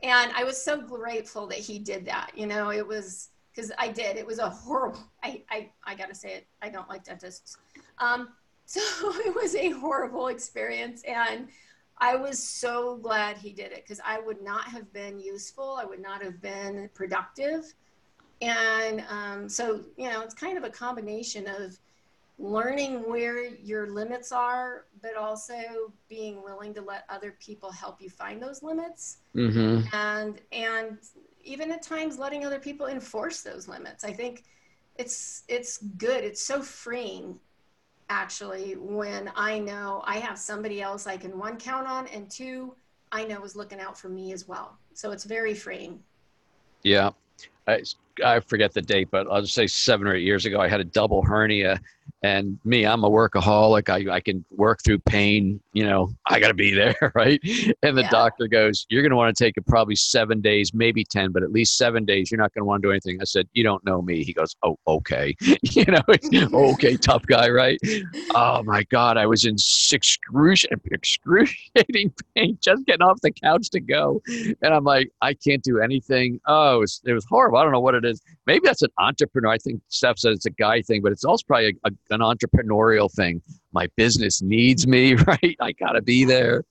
and 0.03 0.33
I 0.35 0.45
was 0.45 0.61
so 0.61 0.81
grateful 0.81 1.47
that 1.49 1.59
he 1.59 1.79
did 1.79 2.05
that. 2.07 2.31
You 2.35 2.47
know, 2.47 2.71
it 2.71 2.87
was 2.87 3.31
because 3.55 3.73
I 3.79 3.89
did. 3.89 4.17
It 4.17 4.27
was 4.27 4.39
a 4.39 4.49
horrible. 4.49 5.01
I 5.23 5.43
I 5.51 5.71
I 5.85 5.95
gotta 5.95 6.15
say 6.15 6.35
it. 6.35 6.47
I 6.63 6.69
don't 6.69 6.89
like 6.89 7.05
dentists. 7.05 7.57
Um, 7.99 8.29
so 8.66 8.80
it 9.25 9.35
was 9.35 9.54
a 9.54 9.70
horrible 9.70 10.28
experience, 10.28 11.02
and 11.04 11.49
I 11.99 12.16
was 12.16 12.42
so 12.42 12.96
glad 12.96 13.38
he 13.38 13.52
did 13.52 13.73
it 13.73 13.85
because 13.85 14.00
I 14.04 14.20
would 14.20 14.42
not 14.42 14.64
have 14.64 14.92
been 14.92 15.18
useful. 15.18 15.78
I 15.80 15.85
would 15.85 16.02
not 16.02 16.23
have 16.23 16.42
been 16.42 16.90
productive, 16.92 17.73
and 18.42 19.04
um, 19.08 19.49
so 19.49 19.85
you 19.96 20.11
know, 20.11 20.20
it's 20.20 20.35
kind 20.35 20.58
of 20.58 20.64
a 20.64 20.70
combination 20.70 21.49
of 21.49 21.78
learning 22.38 23.08
where 23.08 23.46
your 23.46 23.87
limits 23.87 24.30
are, 24.30 24.85
but 25.00 25.16
also 25.16 25.54
being 26.08 26.42
willing 26.42 26.75
to 26.75 26.82
let 26.82 27.04
other 27.08 27.35
people 27.40 27.70
help 27.70 28.00
you 28.00 28.11
find 28.11 28.42
those 28.42 28.62
limits. 28.62 29.18
Mm-hmm. 29.35 29.94
And 29.94 30.40
and 30.52 30.99
even 31.44 31.70
at 31.70 31.82
times 31.82 32.18
letting 32.18 32.44
other 32.44 32.58
people 32.58 32.88
enforce 32.88 33.42
those 33.42 33.68
limits. 33.68 34.04
I 34.04 34.12
think 34.12 34.44
it's 34.96 35.44
it's 35.49 35.78
good. 35.78 36.25
It's 36.25 36.42
so 36.42 36.61
freeing 36.61 37.38
actually 38.09 38.75
when 38.75 39.31
I 39.35 39.59
know 39.59 40.03
I 40.05 40.19
have 40.19 40.39
somebody 40.39 40.81
else 40.81 41.07
I 41.07 41.17
can 41.17 41.39
one 41.39 41.57
count 41.57 41.87
on 41.87 42.07
and 42.09 42.31
two 42.31 42.75
I 43.13 43.25
know 43.25 43.45
is 43.45 43.57
looking 43.57 43.81
out 43.81 43.99
for 43.99 44.09
me 44.09 44.33
as 44.33 44.49
well. 44.49 44.77
So 44.95 45.11
it's 45.13 45.25
very 45.25 45.55
freeing. 45.55 46.01
Yeah. 46.83 47.11
I, 47.66 47.82
I 48.24 48.40
forget 48.40 48.72
the 48.72 48.83
date, 48.83 49.09
but 49.11 49.26
I'll 49.31 49.42
just 49.42 49.55
say 49.55 49.66
seven 49.66 50.07
or 50.07 50.14
eight 50.14 50.24
years 50.24 50.46
ago, 50.46 50.61
I 50.61 50.68
had 50.68 50.81
a 50.81 50.85
double 50.85 51.22
hernia. 51.22 51.81
And 52.22 52.59
me 52.64 52.87
i'm 52.87 53.05
a 53.05 53.11
workaholic. 53.11 53.88
I, 53.88 54.14
I 54.14 54.20
can 54.20 54.44
work 54.50 54.81
through 54.85 55.00
pain 55.00 55.61
you 55.72 55.85
know 55.85 56.09
i 56.26 56.40
got 56.40 56.48
to 56.48 56.55
be 56.55 56.72
there 56.72 56.94
right? 57.14 57.40
And 57.83 57.96
the 57.96 58.02
yeah. 58.02 58.11
doctor 58.11 58.48
goes 58.48 58.87
you're 58.88 59.02
going 59.02 59.11
to 59.11 59.16
want 59.16 59.37
to 59.37 59.44
take 59.44 59.57
it 59.57 59.66
probably 59.66 59.96
seven 59.96 60.40
days 60.40 60.72
maybe 60.72 61.05
ten 61.05 61.33
but 61.33 61.42
at 61.42 61.52
least 61.52 61.76
seven 61.76 62.05
days. 62.05 62.31
You're 62.31 62.40
not 62.40 62.55
going 62.55 62.62
to 62.62 62.66
want 62.66 62.83
to 62.83 62.88
do 62.88 62.92
anything. 62.92 63.20
I 63.20 63.24
said 63.24 63.48
you 63.52 63.64
don't 63.64 63.85
know 63.85 64.02
me. 64.02 64.24
He 64.24 64.33
goes 64.33 64.57
oh 64.62 64.79
okay. 64.87 65.37
You 65.62 65.85
know 65.87 66.48
okay 66.70 66.96
tough 66.96 67.26
guy 67.26 67.50
right? 67.50 67.79
Oh 68.35 68.62
my 68.62 68.85
god 68.85 69.16
i 69.16 69.26
was 69.26 69.44
in 69.44 69.57
excruciating, 69.92 70.81
excruciating 70.90 72.12
pain 72.35 72.59
just 72.62 72.87
getting 72.87 73.02
off 73.02 73.20
the 73.20 73.31
couch 73.33 73.68
to 73.70 73.81
go. 73.81 74.22
And 74.62 74.72
i'm 74.74 74.85
like 74.85 75.11
i 75.22 75.35
can't 75.35 75.62
do 75.62 75.81
anything. 75.81 76.40
Oh 76.46 76.76
it 76.76 76.81
was, 76.81 77.02
it 77.05 77.12
was 77.12 77.24
horrible 77.26 77.56
i 77.57 77.62
don't 77.62 77.73
know 77.73 77.81
what 77.81 77.95
it 77.95 78.05
is 78.05 78.21
maybe 78.47 78.61
that's 78.64 78.83
an 78.83 78.90
entrepreneur 78.99 79.51
i 79.51 79.59
think 79.59 79.81
steph 79.88 80.19
said 80.19 80.33
it's 80.33 80.47
a 80.47 80.51
guy 80.51 80.81
thing 80.83 81.03
but 81.03 81.12
it's 81.12 81.25
also 81.25 81.45
probably 81.47 81.69
a, 81.69 81.88
a 81.88 81.90
an 82.11 82.21
entrepreneurial 82.21 83.12
thing. 83.12 83.42
My 83.73 83.88
business 83.97 84.42
needs 84.42 84.87
me, 84.87 85.14
right? 85.27 85.57
I 85.61 85.73
got 85.73 85.92
to 85.92 86.03
be 86.03 86.25
there. 86.25 86.64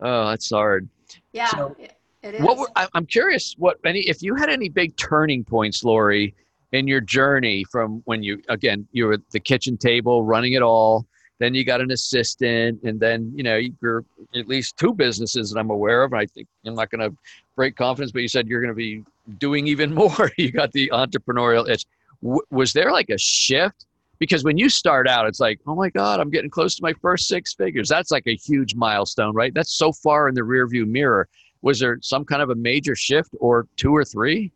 Oh, 0.00 0.28
that's 0.28 0.50
hard. 0.50 0.88
Yeah, 1.32 1.48
so, 1.48 1.76
it 2.22 2.34
is. 2.34 2.40
What 2.40 2.58
were, 2.58 2.68
I, 2.76 2.88
I'm 2.94 3.06
curious, 3.06 3.54
what 3.58 3.78
any 3.84 4.00
if 4.00 4.22
you 4.22 4.34
had 4.34 4.48
any 4.48 4.68
big 4.68 4.96
turning 4.96 5.44
points, 5.44 5.84
Lori, 5.84 6.34
in 6.72 6.88
your 6.88 7.00
journey 7.00 7.64
from 7.70 8.02
when 8.04 8.22
you 8.22 8.42
again 8.48 8.86
you 8.92 9.06
were 9.06 9.14
at 9.14 9.30
the 9.30 9.40
kitchen 9.40 9.76
table 9.76 10.24
running 10.24 10.54
it 10.54 10.62
all, 10.62 11.06
then 11.38 11.54
you 11.54 11.64
got 11.64 11.80
an 11.80 11.90
assistant, 11.90 12.82
and 12.82 12.98
then 12.98 13.32
you 13.34 13.42
know 13.42 13.60
you're 13.82 14.04
at 14.34 14.48
least 14.48 14.76
two 14.76 14.94
businesses 14.94 15.50
that 15.50 15.58
I'm 15.58 15.70
aware 15.70 16.02
of. 16.02 16.12
I 16.12 16.26
think 16.26 16.48
I'm 16.64 16.74
not 16.74 16.90
going 16.90 17.10
to 17.10 17.16
break 17.56 17.76
confidence, 17.76 18.12
but 18.12 18.22
you 18.22 18.28
said 18.28 18.48
you're 18.48 18.60
going 18.60 18.72
to 18.72 18.76
be 18.76 19.04
doing 19.38 19.66
even 19.66 19.94
more. 20.02 20.30
you 20.36 20.50
got 20.50 20.72
the 20.72 20.90
entrepreneurial 20.92 21.68
itch. 21.68 21.84
W- 22.22 22.42
was 22.50 22.72
there 22.72 22.92
like 22.92 23.10
a 23.10 23.18
shift? 23.18 23.86
Because 24.18 24.44
when 24.44 24.56
you 24.56 24.68
start 24.68 25.08
out 25.08 25.26
it's 25.26 25.40
like 25.40 25.60
oh 25.66 25.74
my 25.74 25.90
god 25.90 26.20
i'm 26.20 26.30
getting 26.30 26.48
close 26.48 26.76
to 26.76 26.82
my 26.82 26.92
first 27.02 27.26
six 27.28 27.52
figures. 27.52 27.88
That's 27.88 28.10
like 28.10 28.26
a 28.26 28.36
huge 28.36 28.74
milestone 28.74 29.34
right? 29.34 29.52
That's 29.52 29.74
so 29.76 29.92
far 29.92 30.28
in 30.28 30.34
the 30.34 30.44
rear 30.44 30.66
view 30.66 30.86
mirror. 30.86 31.28
Was 31.62 31.80
there 31.80 31.98
some 32.00 32.24
kind 32.24 32.40
of 32.40 32.50
a 32.50 32.54
major 32.54 32.94
shift 32.94 33.30
or 33.40 33.66
two 33.76 33.94
or 33.94 34.04
three? 34.04 34.52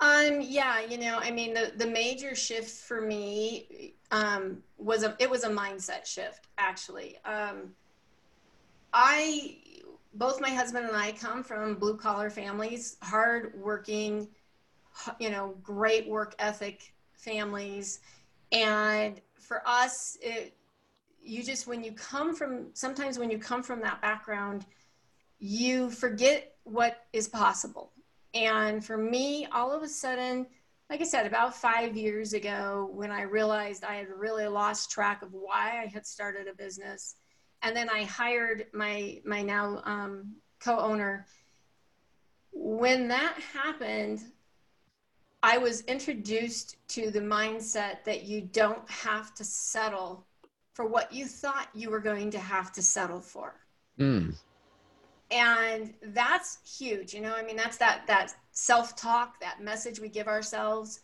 Um 0.00 0.40
yeah 0.40 0.80
you 0.80 0.98
know 0.98 1.18
i 1.20 1.30
mean 1.30 1.54
the 1.54 1.72
the 1.76 1.86
major 1.86 2.34
shift 2.34 2.70
for 2.70 3.00
me 3.00 3.94
um 4.10 4.62
was 4.78 5.04
a 5.04 5.14
it 5.20 5.30
was 5.30 5.44
a 5.44 5.50
mindset 5.50 6.06
shift 6.06 6.46
actually. 6.58 7.18
Um 7.24 7.74
i 8.92 9.56
both 10.14 10.40
my 10.40 10.50
husband 10.50 10.86
and 10.86 10.96
i 10.96 11.12
come 11.12 11.42
from 11.42 11.74
blue 11.74 11.96
collar 11.96 12.30
families 12.30 12.96
hard 13.02 13.52
working 13.56 14.28
you 15.18 15.30
know 15.30 15.54
great 15.62 16.08
work 16.08 16.34
ethic 16.38 16.94
families. 17.24 18.00
And 18.52 19.20
for 19.34 19.62
us 19.66 20.18
it, 20.20 20.56
you 21.22 21.42
just 21.42 21.66
when 21.66 21.82
you 21.82 21.92
come 21.92 22.34
from 22.34 22.66
sometimes 22.74 23.18
when 23.18 23.30
you 23.30 23.38
come 23.38 23.62
from 23.62 23.80
that 23.80 24.00
background 24.02 24.66
you 25.38 25.90
forget 25.90 26.54
what 26.64 27.04
is 27.12 27.28
possible. 27.28 27.92
And 28.34 28.84
for 28.84 28.96
me 28.96 29.46
all 29.52 29.72
of 29.72 29.82
a 29.82 29.88
sudden 29.88 30.46
like 30.90 31.00
i 31.00 31.04
said 31.04 31.26
about 31.26 31.54
five 31.56 31.96
years 31.96 32.34
ago 32.34 32.90
when 32.92 33.10
i 33.10 33.22
realized 33.22 33.84
i 33.84 33.94
had 33.94 34.08
really 34.08 34.46
lost 34.46 34.90
track 34.90 35.22
of 35.22 35.32
why 35.32 35.80
i 35.82 35.86
had 35.86 36.04
started 36.06 36.46
a 36.46 36.52
business 36.52 37.14
and 37.64 37.76
then 37.76 37.88
i 37.90 38.04
hired 38.04 38.66
my 38.72 39.20
my 39.24 39.42
now 39.42 39.80
um, 39.84 40.34
co-owner 40.60 41.26
when 42.52 43.08
that 43.08 43.34
happened 43.52 44.20
I 45.44 45.58
was 45.58 45.82
introduced 45.82 46.78
to 46.88 47.10
the 47.10 47.20
mindset 47.20 48.02
that 48.04 48.24
you 48.24 48.40
don't 48.40 48.90
have 48.90 49.34
to 49.34 49.44
settle 49.44 50.24
for 50.72 50.86
what 50.86 51.12
you 51.12 51.26
thought 51.26 51.68
you 51.74 51.90
were 51.90 52.00
going 52.00 52.30
to 52.30 52.38
have 52.38 52.72
to 52.72 52.80
settle 52.80 53.20
for. 53.20 53.54
Mm. 54.00 54.34
And 55.30 55.92
that's 56.02 56.60
huge. 56.78 57.12
You 57.12 57.20
know, 57.20 57.34
I 57.36 57.42
mean, 57.42 57.56
that's 57.56 57.76
that, 57.76 58.06
that 58.06 58.34
self-talk, 58.52 59.38
that 59.40 59.60
message 59.60 60.00
we 60.00 60.08
give 60.08 60.28
ourselves. 60.28 61.00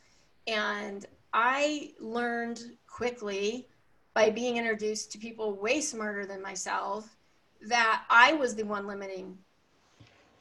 And 0.47 1.05
I 1.35 1.91
learned 2.01 2.63
quickly 2.87 3.69
by 4.15 4.31
being 4.31 4.57
introduced 4.57 5.13
to 5.13 5.19
people 5.19 5.55
way 5.55 5.81
smarter 5.81 6.27
than 6.27 6.43
myself 6.43 7.17
that 7.63 8.05
I 8.09 8.33
was 8.33 8.55
the 8.55 8.65
one 8.65 8.87
limiting 8.87 9.39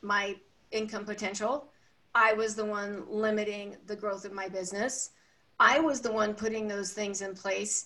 my 0.01 0.35
income 0.71 1.05
potential 1.05 1.69
I 2.15 2.33
was 2.33 2.55
the 2.55 2.65
one 2.65 3.05
limiting 3.07 3.77
the 3.85 3.95
growth 3.95 4.25
of 4.25 4.33
my 4.33 4.47
business. 4.47 5.11
I 5.59 5.79
was 5.79 6.01
the 6.01 6.11
one 6.11 6.33
putting 6.33 6.67
those 6.67 6.91
things 6.91 7.21
in 7.21 7.35
place. 7.35 7.85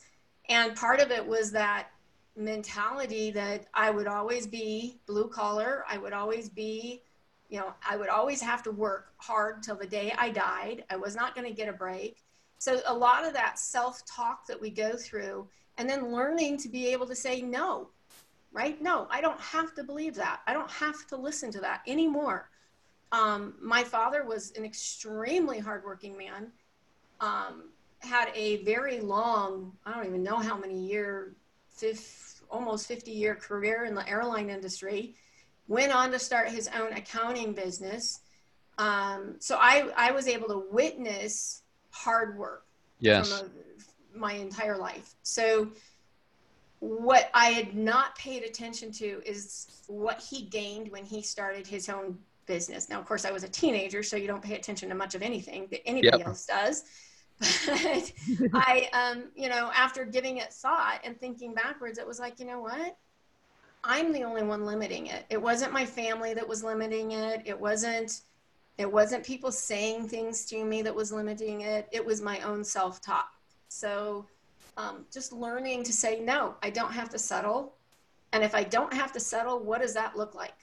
And 0.50 0.76
part 0.76 1.00
of 1.00 1.12
it 1.12 1.26
was 1.26 1.52
that 1.52 1.90
mentality 2.36 3.32
that 3.32 3.68
I 3.74 3.90
would 3.90 4.08
always 4.08 4.48
be 4.48 5.00
blue 5.06 5.28
collar. 5.28 5.84
I 5.90 5.98
would 5.98 6.14
always 6.14 6.50
be, 6.50 7.04
you 7.50 7.60
know, 7.60 7.74
I 7.88 7.96
would 7.96 8.10
always 8.10 8.42
have 8.42 8.64
to 8.64 8.72
work 8.72 9.14
hard 9.18 9.62
till 9.62 9.76
the 9.76 9.88
day 9.88 10.14
I 10.18 10.30
died. 10.30 10.86
I 10.90 10.96
was 10.96 11.16
not 11.16 11.36
going 11.36 11.48
to 11.48 11.54
get 11.54 11.70
a 11.70 11.74
break. 11.74 12.24
So 12.60 12.80
a 12.86 12.94
lot 12.94 13.26
of 13.26 13.34
that 13.34 13.60
self-talk 13.60 14.48
that 14.48 14.60
we 14.60 14.70
go 14.70 14.96
through 14.96 15.48
and 15.78 15.90
then 15.90 16.12
learning 16.12 16.58
to 16.58 16.70
be 16.70 16.88
able 16.88 17.08
to 17.08 17.16
say 17.16 17.42
no, 17.42 17.90
right? 18.52 18.82
No, 18.82 19.08
I 19.10 19.22
don't 19.22 19.40
have 19.40 19.74
to 19.76 19.84
believe 19.84 20.16
that. 20.16 20.42
I 20.48 20.54
don't 20.54 20.70
have 20.72 21.08
to 21.08 21.18
listen 21.18 21.52
to 21.52 21.62
that 21.62 21.82
anymore. 21.88 22.50
Um, 23.12 23.56
my 23.62 23.84
father 23.84 24.26
was 24.26 24.52
an 24.58 24.66
extremely 24.66 25.60
hardworking 25.60 26.18
man, 26.18 26.52
um, 27.20 27.70
had 28.00 28.30
a 28.36 28.64
very 28.64 29.00
long, 29.00 29.72
I 29.86 29.94
don't 29.94 30.06
even 30.06 30.24
know 30.24 30.38
how 30.38 30.58
many 30.58 30.78
year, 30.80 31.36
fifth, 31.70 32.42
almost 32.50 32.88
50 32.88 33.12
year 33.12 33.36
career 33.36 33.86
in 33.86 33.96
the 33.96 34.08
airline 34.08 34.50
industry, 34.50 35.16
went 35.68 35.94
on 35.94 36.12
to 36.12 36.20
start 36.20 36.50
his 36.50 36.70
own 36.76 36.92
accounting 36.94 37.54
business. 37.54 38.22
Um, 38.78 39.36
so 39.40 39.58
I, 39.60 39.90
I 39.96 40.12
was 40.12 40.28
able 40.28 40.48
to 40.48 40.64
witness 40.72 41.62
hard 41.92 42.38
work 42.38 42.66
yes. 43.00 43.44
My 44.16 44.34
entire 44.34 44.78
life. 44.78 45.16
So 45.24 45.70
what 46.80 47.30
I 47.34 47.46
had 47.52 47.76
not 47.76 48.18
paid 48.18 48.44
attention 48.44 48.92
to 48.94 49.22
is 49.26 49.84
what 49.88 50.20
he 50.20 50.44
gained 50.44 50.92
when 50.92 51.06
he 51.06 51.22
started 51.22 51.66
his 51.66 51.88
own 51.88 52.18
business. 52.46 52.90
Now, 52.90 53.00
of 53.00 53.06
course, 53.06 53.24
I 53.26 53.32
was 53.32 53.44
a 53.44 53.48
teenager, 53.48 54.04
so 54.04 54.18
you 54.18 54.28
don't 54.28 54.44
pay 54.44 54.56
attention 54.56 54.90
to 54.90 54.96
much 54.96 55.16
of 55.16 55.22
anything 55.22 55.68
that 55.72 55.86
anybody 55.88 56.18
yep. 56.18 56.28
else 56.28 56.46
does. 56.46 56.84
But 57.66 58.12
I, 58.54 58.90
um, 58.94 59.26
you 59.36 59.50
know, 59.50 59.72
after 59.76 60.06
giving 60.06 60.38
it 60.38 60.54
thought 60.54 61.00
and 61.04 61.20
thinking 61.20 61.54
backwards, 61.54 61.98
it 61.98 62.08
was 62.08 62.20
like, 62.20 62.40
you 62.40 62.46
know 62.46 62.62
what? 62.62 62.98
I'm 63.84 64.14
the 64.14 64.24
only 64.24 64.44
one 64.44 64.66
limiting 64.66 65.08
it. 65.08 65.26
It 65.30 65.42
wasn't 65.42 65.74
my 65.74 65.86
family 65.86 66.34
that 66.34 66.48
was 66.48 66.64
limiting 66.64 67.12
it. 67.12 67.42
It 67.46 67.60
wasn't, 67.60 68.22
it 68.78 68.90
wasn't 68.90 69.26
people 69.26 69.52
saying 69.52 70.08
things 70.08 70.46
to 70.46 70.64
me 70.64 70.82
that 70.84 70.96
was 70.96 71.12
limiting 71.12 71.62
it. 71.62 71.88
It 71.92 72.06
was 72.06 72.22
my 72.22 72.40
own 72.42 72.64
self-talk. 72.64 73.33
So, 73.74 74.28
um, 74.78 75.06
just 75.12 75.34
learning 75.34 75.84
to 75.86 75.92
say 75.92 76.20
no. 76.20 76.54
I 76.62 76.70
don't 76.70 76.92
have 76.92 77.10
to 77.10 77.18
settle. 77.18 77.74
And 78.32 78.44
if 78.44 78.54
I 78.54 78.64
don't 78.64 78.94
have 78.94 79.12
to 79.14 79.20
settle, 79.20 79.60
what 79.60 79.82
does 79.82 79.96
that 79.96 80.16
look 80.16 80.36
like? 80.36 80.54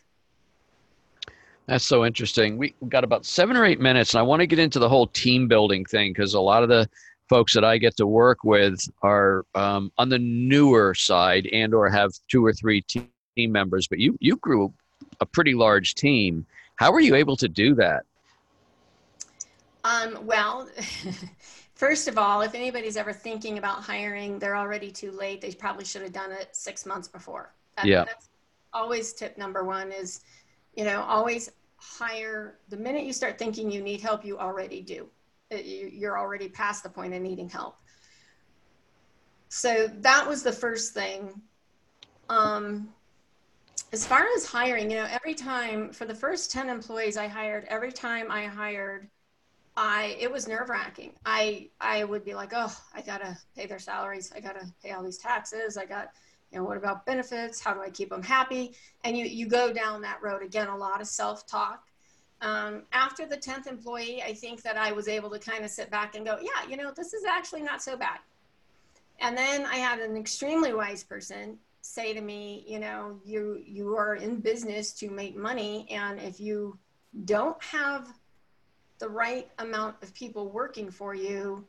That's 1.67 1.85
so 1.85 2.07
interesting. 2.07 2.57
We, 2.57 2.73
got 2.89 3.03
about 3.03 3.27
seven 3.27 3.57
or 3.57 3.65
eight 3.65 3.81
minutes, 3.81 4.15
and 4.15 4.21
I 4.21 4.23
want 4.23 4.41
to 4.41 4.47
get 4.47 4.61
into 4.61 4.79
the 4.79 4.89
whole 4.89 5.09
team 5.09 5.49
building 5.49 5.85
thing 5.85 6.13
because 6.13 6.35
a 6.35 6.41
lot 6.41 6.63
of 6.63 6.69
the 6.69 6.89
folks 7.29 7.53
that 7.55 7.65
I 7.65 7.79
get 7.79 7.97
to 7.97 8.07
work 8.07 8.45
with 8.45 8.81
are 9.03 9.45
um, 9.57 9.91
on 9.99 10.09
the 10.09 10.19
newer 10.19 10.95
side 10.95 11.49
and 11.53 11.75
or 11.75 11.89
have 11.89 12.13
two 12.31 12.47
or 12.47 12.53
three 12.53 12.81
team 12.83 13.09
members. 13.37 13.89
But 13.89 13.99
you 13.99 14.17
you 14.21 14.37
grew 14.37 14.73
a 15.21 15.27
pretty 15.27 15.55
large 15.55 15.97
team. 15.97 16.47
How 16.77 16.93
were 16.93 17.01
you 17.01 17.17
able 17.17 17.37
to 17.39 17.49
do 17.49 17.75
that? 17.75 18.05
Um, 19.83 20.27
well, 20.27 20.69
first 21.81 22.09
of 22.09 22.19
all, 22.19 22.43
if 22.43 22.55
anybody's 22.55 22.99
ever 22.99 23.11
thinking 23.13 23.57
about 23.57 23.83
hiring, 23.83 24.39
they're 24.39 24.57
already 24.57 24.91
too 24.91 25.11
late. 25.13 25.41
They 25.41 25.53
probably 25.53 25.87
should 25.87 26.03
have 26.03 26.13
done 26.13 26.31
it 26.31 26.55
six 26.55 26.85
months 26.85 27.09
before. 27.09 27.55
That, 27.77 27.87
yeah. 27.87 28.05
That's 28.05 28.29
always 28.75 29.15
tip 29.15 29.39
number 29.39 29.65
one 29.65 29.91
is, 29.91 30.21
you 30.75 30.85
know, 30.85 31.01
always 31.01 31.51
hire 31.79 32.59
the 32.69 32.77
minute 32.77 33.05
you 33.05 33.13
start 33.15 33.39
thinking 33.39 33.71
you 33.71 33.81
need 33.81 34.03
help 34.03 34.23
you 34.23 34.39
already 34.39 34.83
do 34.83 35.09
uh, 35.51 35.57
you're 35.57 36.19
already 36.19 36.47
past 36.47 36.83
the 36.83 36.91
point 36.91 37.15
of 37.15 37.23
needing 37.23 37.49
help 37.49 37.77
so 39.49 39.89
that 40.01 40.29
was 40.29 40.43
the 40.43 40.53
first 40.53 40.93
thing 40.93 41.41
um, 42.29 42.87
as 43.95 44.07
far 44.07 44.27
as 44.37 44.45
hiring 44.45 44.91
you 44.91 44.99
know 44.99 45.09
every 45.11 45.33
time 45.33 45.91
for 45.91 46.05
the 46.05 46.15
first 46.15 46.53
10 46.53 46.69
employees 46.69 47.17
i 47.17 47.27
hired 47.27 47.65
every 47.69 47.91
time 47.91 48.31
i 48.31 48.45
hired 48.45 49.09
i 49.77 50.17
it 50.21 50.31
was 50.31 50.49
nerve 50.49 50.69
wracking 50.69 51.13
i 51.25 51.69
i 51.81 52.05
would 52.05 52.25
be 52.25 52.35
like 52.35 52.53
oh 52.55 52.75
i 52.95 53.01
gotta 53.01 53.37
pay 53.57 53.67
their 53.67 53.79
salaries. 53.79 54.33
I 54.35 54.41
gotta 54.41 54.67
pay 54.83 54.93
all 54.93 55.03
these 55.03 55.19
taxes. 55.19 55.77
I 55.77 55.87
got 55.87 56.11
you 56.51 56.59
know 56.59 56.65
what 56.65 56.77
about 56.77 57.07
benefits? 57.07 57.61
How 57.61 57.75
do 57.75 57.81
i 57.81 57.91
keep 57.91 58.11
them 58.11 58.23
happy? 58.23 58.73
And 59.05 59.17
you 59.17 59.25
you 59.25 59.47
go 59.47 59.73
down 59.73 60.03
that 60.03 60.23
road 60.23 60.43
again 60.43 60.69
a 60.69 60.77
lot 60.77 61.01
of 61.01 61.07
self-talk. 61.07 61.85
Um, 62.43 62.85
after 62.93 63.27
the 63.27 63.37
10th 63.37 63.67
employee 63.67 64.23
i 64.23 64.33
think 64.33 64.63
that 64.63 64.79
i 64.79 64.93
was 64.93 65.09
able 65.09 65.29
to 65.29 65.39
kind 65.39 65.63
of 65.63 65.71
sit 65.71 65.91
back 65.91 66.15
and 66.15 66.25
go 66.25 66.39
yeah 66.41 66.69
you 66.69 66.77
know 66.79 66.91
this 66.91 67.13
is 67.13 67.25
actually 67.25 67.63
not 67.63 67.83
so 67.83 67.97
bad. 67.97 68.19
And 69.21 69.37
then 69.37 69.67
i 69.67 69.77
had 69.77 69.99
an 70.01 70.17
extremely 70.17 70.73
wise 70.73 71.05
person 71.05 71.59
say 71.83 72.13
to 72.13 72.21
me 72.21 72.65
you 72.67 72.79
know 72.79 73.19
you 73.25 73.63
you 73.65 73.97
are 73.97 74.17
in 74.17 74.37
business 74.41 74.93
to 74.93 75.11
make 75.11 75.37
money 75.37 75.87
and 75.91 76.21
if 76.21 76.41
you 76.41 76.79
don't 77.25 77.63
have 77.63 78.09
the 79.01 79.09
right 79.09 79.51
amount 79.59 79.97
of 80.03 80.15
people 80.15 80.51
working 80.51 80.91
for 80.91 81.15
you 81.15 81.67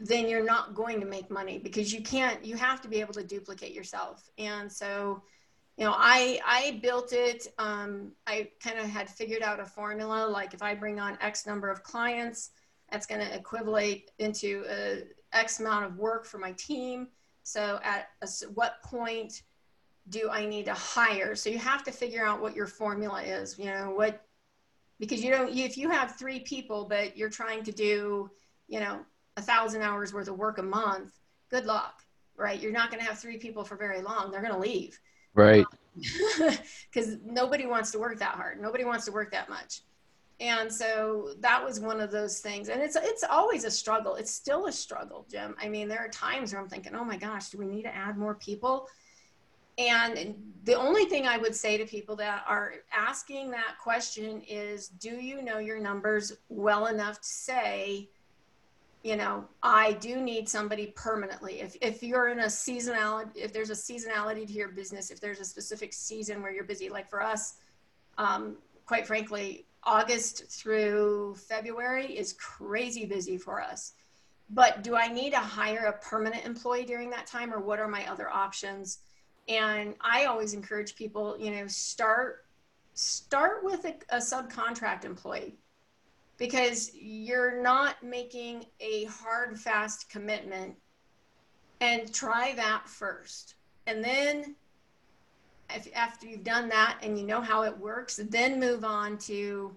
then 0.00 0.26
you're 0.26 0.42
not 0.42 0.74
going 0.74 0.98
to 0.98 1.06
make 1.06 1.30
money 1.30 1.58
because 1.58 1.92
you 1.92 2.02
can't 2.02 2.44
you 2.44 2.56
have 2.56 2.80
to 2.80 2.88
be 2.88 3.00
able 3.00 3.12
to 3.12 3.22
duplicate 3.22 3.74
yourself. 3.74 4.30
And 4.38 4.72
so 4.72 5.22
you 5.76 5.84
know 5.84 5.94
i 5.96 6.40
i 6.44 6.78
built 6.82 7.12
it 7.12 7.46
um, 7.58 8.12
i 8.26 8.48
kind 8.62 8.78
of 8.78 8.86
had 8.86 9.08
figured 9.08 9.42
out 9.42 9.60
a 9.60 9.64
formula 9.64 10.26
like 10.26 10.52
if 10.52 10.62
i 10.62 10.74
bring 10.74 11.00
on 11.00 11.16
x 11.22 11.46
number 11.46 11.70
of 11.70 11.82
clients 11.82 12.50
that's 12.90 13.06
going 13.06 13.20
to 13.20 13.34
equivalent 13.34 14.02
into 14.18 14.64
a 14.68 15.04
x 15.32 15.60
amount 15.60 15.84
of 15.84 15.96
work 15.96 16.26
for 16.26 16.38
my 16.38 16.52
team. 16.52 17.08
So 17.44 17.78
at 17.84 18.08
a, 18.22 18.28
what 18.54 18.82
point 18.82 19.42
do 20.08 20.28
i 20.30 20.44
need 20.44 20.64
to 20.64 20.74
hire? 20.74 21.34
So 21.34 21.50
you 21.50 21.58
have 21.58 21.84
to 21.84 21.92
figure 21.92 22.24
out 22.24 22.40
what 22.40 22.56
your 22.56 22.66
formula 22.66 23.22
is 23.22 23.58
you 23.58 23.66
know 23.66 23.90
what 23.90 24.26
because 25.00 25.24
you 25.24 25.30
don't 25.30 25.52
if 25.56 25.76
you 25.76 25.90
have 25.90 26.16
three 26.16 26.40
people 26.40 26.84
but 26.84 27.16
you're 27.16 27.30
trying 27.30 27.64
to 27.64 27.72
do 27.72 28.30
you 28.68 28.78
know 28.78 29.00
a 29.36 29.42
thousand 29.42 29.82
hours 29.82 30.12
worth 30.12 30.28
of 30.28 30.38
work 30.38 30.58
a 30.58 30.62
month, 30.62 31.12
good 31.50 31.66
luck, 31.66 32.02
right? 32.36 32.60
You're 32.60 32.72
not 32.72 32.90
going 32.90 33.02
to 33.02 33.08
have 33.08 33.18
three 33.18 33.38
people 33.38 33.64
for 33.64 33.76
very 33.76 34.02
long. 34.02 34.30
They're 34.30 34.42
going 34.42 34.54
to 34.54 34.60
leave. 34.60 34.98
Right. 35.34 35.66
Because 36.92 37.14
um, 37.14 37.20
nobody 37.24 37.66
wants 37.66 37.90
to 37.92 37.98
work 37.98 38.18
that 38.20 38.34
hard. 38.34 38.60
Nobody 38.60 38.84
wants 38.84 39.04
to 39.06 39.12
work 39.12 39.32
that 39.32 39.48
much. 39.48 39.80
And 40.38 40.72
so 40.72 41.34
that 41.40 41.62
was 41.62 41.80
one 41.80 42.00
of 42.00 42.10
those 42.10 42.38
things. 42.38 42.68
And 42.68 42.80
it's, 42.80 42.96
it's 42.96 43.24
always 43.24 43.64
a 43.64 43.70
struggle. 43.70 44.14
It's 44.14 44.30
still 44.30 44.66
a 44.66 44.72
struggle, 44.72 45.26
Jim. 45.30 45.54
I 45.60 45.68
mean, 45.68 45.88
there 45.88 45.98
are 45.98 46.08
times 46.08 46.52
where 46.52 46.62
I'm 46.62 46.68
thinking, 46.68 46.94
oh 46.94 47.04
my 47.04 47.16
gosh, 47.16 47.50
do 47.50 47.58
we 47.58 47.66
need 47.66 47.82
to 47.82 47.94
add 47.94 48.16
more 48.16 48.34
people? 48.36 48.88
And 49.88 50.36
the 50.64 50.74
only 50.74 51.06
thing 51.06 51.26
I 51.26 51.38
would 51.38 51.54
say 51.54 51.78
to 51.78 51.86
people 51.86 52.14
that 52.16 52.44
are 52.46 52.74
asking 52.94 53.50
that 53.52 53.78
question 53.82 54.42
is 54.46 54.88
do 54.88 55.10
you 55.10 55.40
know 55.40 55.58
your 55.58 55.80
numbers 55.80 56.34
well 56.50 56.86
enough 56.86 57.20
to 57.22 57.28
say, 57.28 58.10
you 59.02 59.16
know, 59.16 59.46
I 59.62 59.92
do 59.94 60.20
need 60.20 60.50
somebody 60.50 60.88
permanently. 60.88 61.60
If, 61.60 61.76
if 61.80 62.02
you're 62.02 62.28
in 62.28 62.40
a 62.40 62.46
seasonality, 62.46 63.30
if 63.36 63.54
there's 63.54 63.70
a 63.70 63.74
seasonality 63.74 64.46
to 64.46 64.52
your 64.52 64.68
business, 64.68 65.10
if 65.10 65.18
there's 65.18 65.40
a 65.40 65.44
specific 65.46 65.94
season 65.94 66.42
where 66.42 66.52
you're 66.52 66.64
busy, 66.64 66.90
like 66.90 67.08
for 67.08 67.22
us, 67.22 67.54
um, 68.18 68.56
quite 68.84 69.06
frankly, 69.06 69.64
August 69.84 70.44
through 70.50 71.36
February 71.48 72.18
is 72.18 72.34
crazy 72.34 73.06
busy 73.06 73.38
for 73.38 73.62
us. 73.62 73.94
But 74.50 74.82
do 74.82 74.94
I 74.94 75.08
need 75.08 75.30
to 75.30 75.38
hire 75.38 75.86
a 75.86 76.04
permanent 76.04 76.44
employee 76.44 76.84
during 76.84 77.08
that 77.10 77.26
time 77.26 77.54
or 77.54 77.60
what 77.60 77.78
are 77.78 77.88
my 77.88 78.06
other 78.10 78.28
options? 78.28 78.98
And 79.48 79.94
I 80.00 80.26
always 80.26 80.54
encourage 80.54 80.94
people, 80.94 81.36
you 81.38 81.50
know, 81.50 81.66
start 81.66 82.44
start 82.94 83.64
with 83.64 83.84
a, 83.84 83.94
a 84.10 84.18
subcontract 84.18 85.04
employee 85.04 85.56
because 86.36 86.90
you're 86.94 87.62
not 87.62 88.02
making 88.02 88.66
a 88.80 89.04
hard, 89.04 89.58
fast 89.58 90.08
commitment. 90.08 90.74
And 91.82 92.12
try 92.12 92.52
that 92.56 92.86
first. 92.86 93.54
And 93.86 94.04
then, 94.04 94.54
if, 95.74 95.88
after 95.94 96.26
you've 96.26 96.44
done 96.44 96.68
that 96.68 96.98
and 97.02 97.18
you 97.18 97.26
know 97.26 97.40
how 97.40 97.62
it 97.62 97.76
works, 97.78 98.20
then 98.28 98.60
move 98.60 98.84
on 98.84 99.16
to 99.18 99.74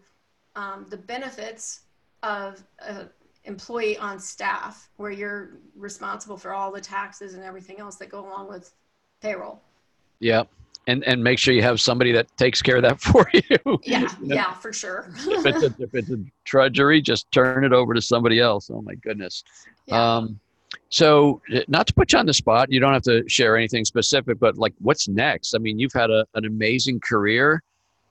um, 0.58 0.86
the 0.90 0.98
benefits 0.98 1.82
of 2.22 2.62
an 2.80 3.10
employee 3.46 3.98
on 3.98 4.20
staff, 4.20 4.90
where 4.98 5.12
you're 5.12 5.52
responsible 5.76 6.38
for 6.38 6.54
all 6.54 6.72
the 6.72 6.82
taxes 6.82 7.36
and 7.36 7.44
everything 7.44 7.80
else 7.80 7.96
that 7.96 8.10
go 8.10 8.20
along 8.20 8.50
with 8.50 8.74
payroll. 9.24 9.62
Yeah. 10.20 10.44
and 10.88 11.04
and 11.06 11.24
make 11.24 11.40
sure 11.40 11.54
you 11.54 11.62
have 11.64 11.80
somebody 11.80 12.12
that 12.12 12.28
takes 12.38 12.62
care 12.62 12.76
of 12.78 12.84
that 12.84 13.00
for 13.10 13.26
you. 13.34 13.80
Yeah, 13.84 14.10
yeah, 14.22 14.54
for 14.54 14.74
sure. 14.74 15.12
if, 15.18 15.46
it's 15.46 15.64
a, 15.64 15.74
if 15.80 15.96
it's 15.96 16.10
a 16.12 16.20
drudgery, 16.44 17.02
just 17.02 17.32
turn 17.32 17.64
it 17.64 17.74
over 17.74 17.94
to 17.94 18.02
somebody 18.02 18.40
else. 18.40 18.70
Oh 18.70 18.82
my 18.82 18.96
goodness. 18.96 19.44
Yeah. 19.86 20.18
Um, 20.18 20.40
so 20.90 21.42
not 21.68 21.86
to 21.88 21.94
put 21.94 22.12
you 22.14 22.20
on 22.20 22.26
the 22.26 22.34
spot, 22.34 22.72
you 22.72 22.80
don't 22.80 22.94
have 22.94 23.04
to 23.04 23.24
share 23.30 23.56
anything 23.56 23.86
specific, 23.86 24.40
but 24.40 24.58
like 24.58 24.74
what's 24.80 25.08
next? 25.08 25.54
I 25.54 25.60
mean, 25.60 25.78
you've 25.80 25.94
had 25.94 26.10
a, 26.10 26.26
an 26.34 26.46
amazing 26.46 27.00
career 27.00 27.62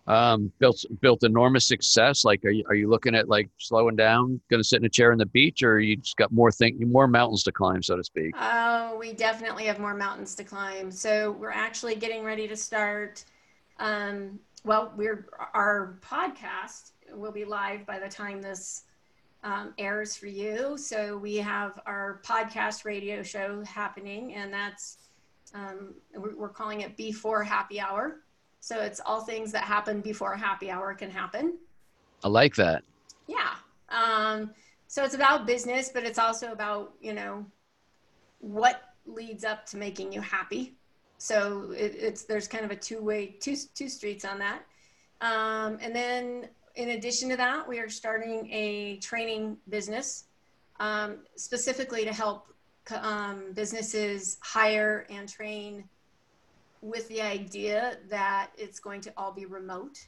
um, 0.06 0.52
built 0.58 0.84
built 1.00 1.22
enormous 1.22 1.66
success. 1.66 2.24
Like, 2.24 2.44
are 2.44 2.50
you 2.50 2.64
are 2.68 2.74
you 2.74 2.88
looking 2.88 3.14
at 3.14 3.28
like 3.28 3.48
slowing 3.58 3.96
down, 3.96 4.40
going 4.50 4.60
to 4.60 4.64
sit 4.64 4.80
in 4.80 4.84
a 4.84 4.88
chair 4.88 5.12
on 5.12 5.18
the 5.18 5.26
beach, 5.26 5.62
or 5.62 5.80
you 5.80 5.96
just 5.96 6.16
got 6.16 6.32
more 6.32 6.50
think 6.50 6.80
more 6.80 7.06
mountains 7.06 7.42
to 7.44 7.52
climb, 7.52 7.82
so 7.82 7.96
to 7.96 8.04
speak? 8.04 8.34
Oh, 8.38 8.96
we 8.98 9.12
definitely 9.12 9.64
have 9.64 9.78
more 9.78 9.94
mountains 9.94 10.34
to 10.36 10.44
climb. 10.44 10.90
So 10.90 11.32
we're 11.32 11.50
actually 11.50 11.94
getting 11.94 12.24
ready 12.24 12.48
to 12.48 12.56
start. 12.56 13.24
Um, 13.78 14.40
well, 14.64 14.92
we're 14.96 15.28
our 15.54 15.98
podcast 16.02 16.92
will 17.12 17.32
be 17.32 17.44
live 17.44 17.86
by 17.86 17.98
the 17.98 18.08
time 18.08 18.40
this 18.42 18.84
um, 19.44 19.74
airs 19.78 20.16
for 20.16 20.26
you. 20.26 20.76
So 20.78 21.16
we 21.16 21.36
have 21.36 21.80
our 21.86 22.20
podcast 22.24 22.84
radio 22.84 23.22
show 23.22 23.62
happening, 23.64 24.34
and 24.34 24.52
that's 24.52 24.98
um, 25.54 25.94
we're, 26.14 26.36
we're 26.36 26.48
calling 26.48 26.80
it 26.80 26.96
before 26.96 27.44
happy 27.44 27.78
hour. 27.78 28.21
So 28.62 28.80
it's 28.80 29.00
all 29.04 29.22
things 29.22 29.50
that 29.52 29.64
happen 29.64 30.00
before 30.00 30.34
a 30.34 30.38
happy 30.38 30.70
hour 30.70 30.94
can 30.94 31.10
happen. 31.10 31.58
I 32.22 32.28
like 32.28 32.54
that. 32.54 32.84
Yeah. 33.26 33.54
Um, 33.88 34.52
so 34.86 35.02
it's 35.02 35.16
about 35.16 35.46
business, 35.46 35.90
but 35.92 36.04
it's 36.04 36.18
also 36.18 36.52
about 36.52 36.94
you 37.00 37.12
know 37.12 37.44
what 38.38 38.94
leads 39.04 39.44
up 39.44 39.66
to 39.66 39.76
making 39.76 40.12
you 40.12 40.20
happy. 40.20 40.76
So 41.18 41.72
it, 41.76 41.96
it's 41.98 42.22
there's 42.22 42.46
kind 42.46 42.64
of 42.64 42.70
a 42.70 42.76
two 42.76 43.02
way 43.02 43.34
two 43.40 43.56
two 43.74 43.88
streets 43.88 44.24
on 44.24 44.38
that. 44.38 44.62
Um, 45.20 45.78
and 45.80 45.92
then 45.92 46.48
in 46.76 46.90
addition 46.90 47.28
to 47.30 47.36
that, 47.38 47.68
we 47.68 47.80
are 47.80 47.88
starting 47.88 48.48
a 48.52 48.98
training 48.98 49.56
business 49.70 50.26
um, 50.78 51.18
specifically 51.34 52.04
to 52.04 52.12
help 52.12 52.46
um, 52.92 53.52
businesses 53.54 54.38
hire 54.40 55.04
and 55.10 55.28
train 55.28 55.82
with 56.82 57.08
the 57.08 57.22
idea 57.22 57.96
that 58.10 58.50
it's 58.58 58.78
going 58.78 59.00
to 59.00 59.12
all 59.16 59.32
be 59.32 59.46
remote 59.46 60.06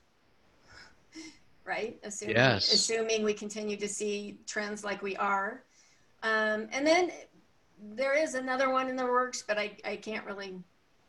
right 1.64 1.98
assuming, 2.04 2.36
yes. 2.36 2.72
assuming 2.72 3.22
we 3.22 3.32
continue 3.32 3.76
to 3.76 3.88
see 3.88 4.38
trends 4.46 4.84
like 4.84 5.02
we 5.02 5.16
are 5.16 5.62
um, 6.22 6.68
and 6.72 6.86
then 6.86 7.10
there 7.94 8.14
is 8.16 8.34
another 8.34 8.70
one 8.70 8.88
in 8.88 8.96
the 8.96 9.04
works 9.04 9.44
but 9.46 9.56
i, 9.56 9.70
I 9.84 9.96
can't 9.96 10.26
really 10.26 10.58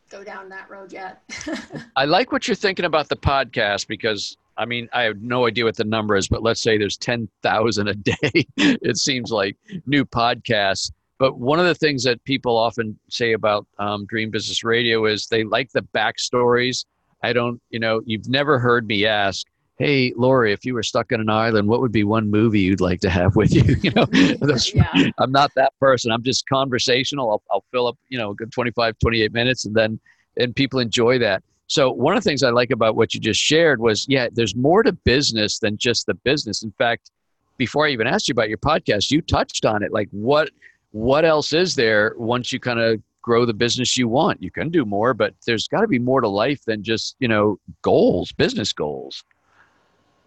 go 0.10 0.23
down 0.23 0.49
that 0.49 0.69
road 0.69 0.93
yet 0.93 1.23
i 1.95 2.06
like 2.06 2.32
what 2.32 2.47
you're 2.47 2.56
thinking 2.56 2.86
about 2.86 3.10
the 3.10 3.17
podcast 3.17 3.88
because 3.88 4.38
I 4.58 4.65
mean, 4.65 4.88
I 4.93 5.04
have 5.04 5.21
no 5.21 5.47
idea 5.47 5.65
what 5.65 5.75
the 5.75 5.84
number 5.84 6.15
is, 6.15 6.28
but 6.28 6.41
let's 6.41 6.62
say 6.62 6.78
there's 6.78 6.97
10,000 6.97 7.88
a 7.88 7.93
day. 7.93 8.15
it 8.58 8.97
seems 8.97 9.32
like 9.32 9.58
new 9.86 10.06
podcasts. 10.06 10.91
But 11.17 11.38
one 11.38 11.60
of 11.60 11.65
the 11.65 11.75
things 11.75 12.04
that 12.04 12.23
people 12.25 12.58
often 12.58 12.97
say 13.10 13.34
about 13.34 13.65
um, 13.80 14.06
Dream 14.06 14.32
Business 14.32 14.63
Radio 14.63 15.06
is 15.06 15.28
they 15.28 15.43
like 15.43 15.71
the 15.71 15.82
backstories. 15.82 16.86
I 17.23 17.32
don't, 17.34 17.62
you 17.69 17.80
know, 17.80 18.01
you've 18.06 18.28
never 18.28 18.60
heard 18.60 18.86
me 18.86 19.06
ask, 19.06 19.47
"Hey, 19.78 20.13
Lori, 20.17 20.51
if 20.51 20.65
you 20.65 20.73
were 20.73 20.84
stuck 20.84 21.12
on 21.13 21.21
an 21.21 21.30
island, 21.30 21.69
what 21.69 21.80
would 21.80 21.93
be 21.93 22.04
one 22.04 22.30
movie 22.30 22.60
you'd 22.60 22.82
like 22.82 22.99
to 23.01 23.10
have 23.10 23.36
with 23.36 23.54
you?" 23.54 23.63
You 23.82 23.91
know, 23.91 24.06
yeah. 24.12 25.10
I'm 25.17 25.32
not 25.32 25.51
that 25.56 25.73
person. 25.80 26.12
I'm 26.12 26.23
just 26.23 26.47
conversational. 26.47 27.32
I'll, 27.32 27.43
I'll 27.49 27.65
fill 27.71 27.88
up, 27.88 27.97
you 28.10 28.17
know, 28.17 28.32
a 28.32 28.36
good 28.36 28.51
25, 28.51 28.99
28 28.99 29.34
minutes, 29.34 29.65
and 29.65 29.73
then 29.73 29.99
and 30.38 30.56
people 30.56 30.80
enjoy 30.80 31.17
that. 31.19 31.43
So 31.67 31.91
one 31.91 32.15
of 32.15 32.23
the 32.23 32.30
things 32.30 32.43
I 32.43 32.49
like 32.49 32.71
about 32.71 32.95
what 32.95 33.13
you 33.13 33.19
just 33.19 33.39
shared 33.39 33.80
was, 33.80 34.06
yeah, 34.08 34.28
there's 34.32 34.56
more 34.56 34.84
to 34.84 34.91
business 34.91 35.60
than 35.60 35.78
just 35.78 36.06
the 36.06 36.13
business. 36.13 36.62
In 36.62 36.71
fact, 36.78 37.12
before 37.58 37.88
I 37.88 37.89
even 37.89 38.06
asked 38.06 38.28
you 38.28 38.34
about 38.34 38.49
your 38.49 38.58
podcast, 38.58 39.10
you 39.12 39.21
touched 39.21 39.65
on 39.65 39.82
it. 39.82 39.91
Like 39.91 40.10
what 40.12 40.49
what 40.96 41.26
else 41.26 41.52
is 41.52 41.76
there 41.76 42.16
once 42.18 42.54
you 42.54 42.60
kind 42.62 42.80
of 42.80 43.02
grow 43.22 43.46
the 43.46 43.54
business 43.54 43.98
you 43.98 44.08
want? 44.08 44.42
You 44.42 44.50
can 44.50 44.70
do 44.70 44.86
more, 44.86 45.14
but 45.14 45.34
there's 45.46 45.68
got 45.68 45.82
to 45.82 45.90
be 45.90 46.00
more 46.00 46.22
to 46.22 46.28
life 46.30 46.64
than 46.64 46.84
just, 46.84 47.18
you 47.20 47.28
know, 47.28 47.60
goals, 47.82 48.32
business 48.32 48.72
goals. 48.72 49.22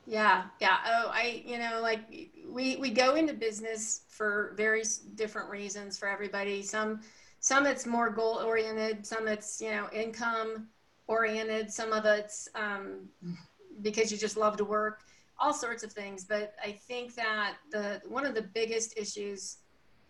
Yeah, 0.07 0.43
yeah. 0.61 0.77
Oh, 0.87 1.11
I, 1.11 1.43
you 1.47 1.59
know, 1.59 1.81
like 1.81 2.01
we 2.47 2.77
we 2.77 2.91
go 2.91 3.15
into 3.15 3.33
business 3.33 4.03
for 4.09 4.53
very 4.59 4.83
different 5.15 5.49
reasons 5.49 5.97
for 5.97 6.07
everybody. 6.07 6.61
Some 6.61 7.01
some 7.41 7.65
it's 7.65 7.87
more 7.87 8.11
goal 8.11 8.43
oriented, 8.45 9.07
some 9.07 9.27
it's, 9.27 9.63
you 9.63 9.71
know, 9.71 9.89
income 9.91 10.69
oriented, 11.07 11.73
some 11.73 11.95
of 11.95 12.05
it's 12.05 12.47
um, 12.55 13.09
because 13.81 14.13
you 14.13 14.19
just 14.19 14.37
love 14.37 14.59
to 14.59 14.67
work, 14.67 15.01
all 15.41 15.55
sorts 15.55 15.83
of 15.83 15.95
things. 15.95 16.25
But 16.25 16.53
I 16.63 16.73
think 16.73 17.15
that 17.15 17.55
the 17.71 18.03
one 18.07 18.27
of 18.27 18.35
the 18.35 18.43
biggest 18.43 18.99
issues, 18.99 19.57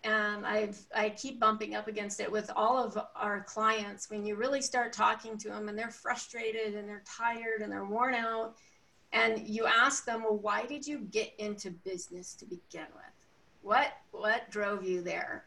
and 0.05 0.47
I've 0.47 0.79
I 0.95 1.11
keep 1.11 1.41
bumping 1.41 1.75
up 1.75 1.89
against 1.89 2.21
it 2.21 2.31
with 2.31 2.51
all 2.55 2.83
of 2.83 2.99
our 3.17 3.43
clients 3.43 4.11
when 4.11 4.25
you 4.25 4.37
really 4.37 4.63
start 4.63 4.93
talking 4.93 5.37
to 5.39 5.49
them 5.49 5.69
and 5.69 5.79
they're 5.79 5.91
frustrated 5.91 6.75
and 6.75 6.89
they're 6.89 7.03
tired 7.05 7.63
and 7.63 7.71
they're 7.71 7.85
worn 7.85 8.15
out, 8.15 8.57
and 9.13 9.47
you 9.47 9.67
ask 9.67 10.05
them, 10.05 10.23
well, 10.23 10.39
why 10.39 10.67
did 10.67 10.87
you 10.87 11.01
get 11.11 11.33
into 11.39 11.71
business 11.71 12.35
to 12.35 12.45
begin 12.45 12.87
with? 12.95 13.27
What 13.63 13.89
what 14.13 14.51
drove 14.51 14.85
you 14.85 15.03
there? 15.03 15.47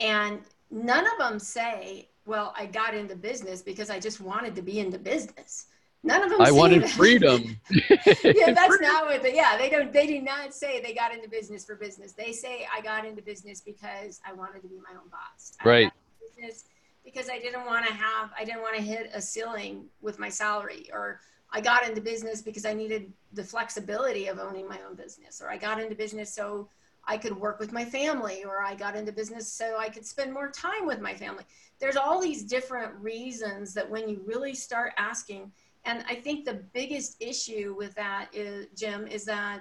And 0.00 0.40
none 0.70 1.06
of 1.06 1.18
them 1.18 1.38
say 1.38 2.08
well, 2.28 2.52
I 2.56 2.66
got 2.66 2.94
into 2.94 3.16
business 3.16 3.62
because 3.62 3.88
I 3.88 3.98
just 3.98 4.20
wanted 4.20 4.54
to 4.56 4.62
be 4.62 4.78
into 4.78 4.98
business. 4.98 5.66
None 6.04 6.22
of 6.22 6.30
them. 6.30 6.40
I 6.40 6.52
wanted 6.52 6.82
that. 6.82 6.90
freedom. 6.90 7.58
yeah, 7.70 8.52
that's 8.52 8.80
not 8.80 9.06
what. 9.06 9.22
They, 9.22 9.34
yeah, 9.34 9.56
they 9.56 9.68
don't. 9.68 9.92
They 9.92 10.06
do 10.06 10.20
not 10.22 10.54
say 10.54 10.80
they 10.80 10.94
got 10.94 11.12
into 11.12 11.28
business 11.28 11.64
for 11.64 11.74
business. 11.74 12.12
They 12.12 12.32
say 12.32 12.66
I 12.74 12.80
got 12.80 13.04
into 13.04 13.22
business 13.22 13.60
because 13.60 14.20
I 14.26 14.32
wanted 14.32 14.62
to 14.62 14.68
be 14.68 14.76
my 14.76 14.96
own 14.98 15.08
boss. 15.10 15.52
Right. 15.64 15.90
business 16.20 16.64
because 17.04 17.28
I 17.28 17.38
didn't 17.38 17.66
want 17.66 17.86
to 17.86 17.92
have. 17.92 18.30
I 18.38 18.44
didn't 18.44 18.62
want 18.62 18.76
to 18.76 18.82
hit 18.82 19.10
a 19.12 19.20
ceiling 19.20 19.86
with 20.00 20.18
my 20.18 20.28
salary, 20.28 20.88
or 20.92 21.20
I 21.50 21.60
got 21.60 21.88
into 21.88 22.00
business 22.00 22.42
because 22.42 22.64
I 22.64 22.74
needed 22.74 23.12
the 23.32 23.42
flexibility 23.42 24.28
of 24.28 24.38
owning 24.38 24.68
my 24.68 24.78
own 24.88 24.94
business, 24.94 25.40
or 25.42 25.50
I 25.50 25.56
got 25.56 25.80
into 25.80 25.94
business 25.96 26.32
so 26.32 26.68
I 27.06 27.16
could 27.16 27.34
work 27.34 27.58
with 27.58 27.72
my 27.72 27.84
family, 27.84 28.44
or 28.44 28.62
I 28.62 28.74
got 28.74 28.94
into 28.94 29.10
business 29.12 29.50
so 29.52 29.78
I 29.78 29.88
could 29.88 30.06
spend 30.06 30.32
more 30.32 30.50
time 30.50 30.86
with 30.86 31.00
my 31.00 31.14
family. 31.14 31.44
There's 31.80 31.96
all 31.96 32.20
these 32.20 32.44
different 32.44 32.94
reasons 33.00 33.72
that 33.74 33.88
when 33.88 34.08
you 34.08 34.22
really 34.26 34.54
start 34.54 34.92
asking, 34.98 35.50
and 35.88 36.04
I 36.06 36.16
think 36.16 36.44
the 36.44 36.60
biggest 36.74 37.16
issue 37.18 37.74
with 37.76 37.94
that 37.94 38.28
is, 38.34 38.66
Jim, 38.76 39.06
is 39.06 39.24
that 39.24 39.60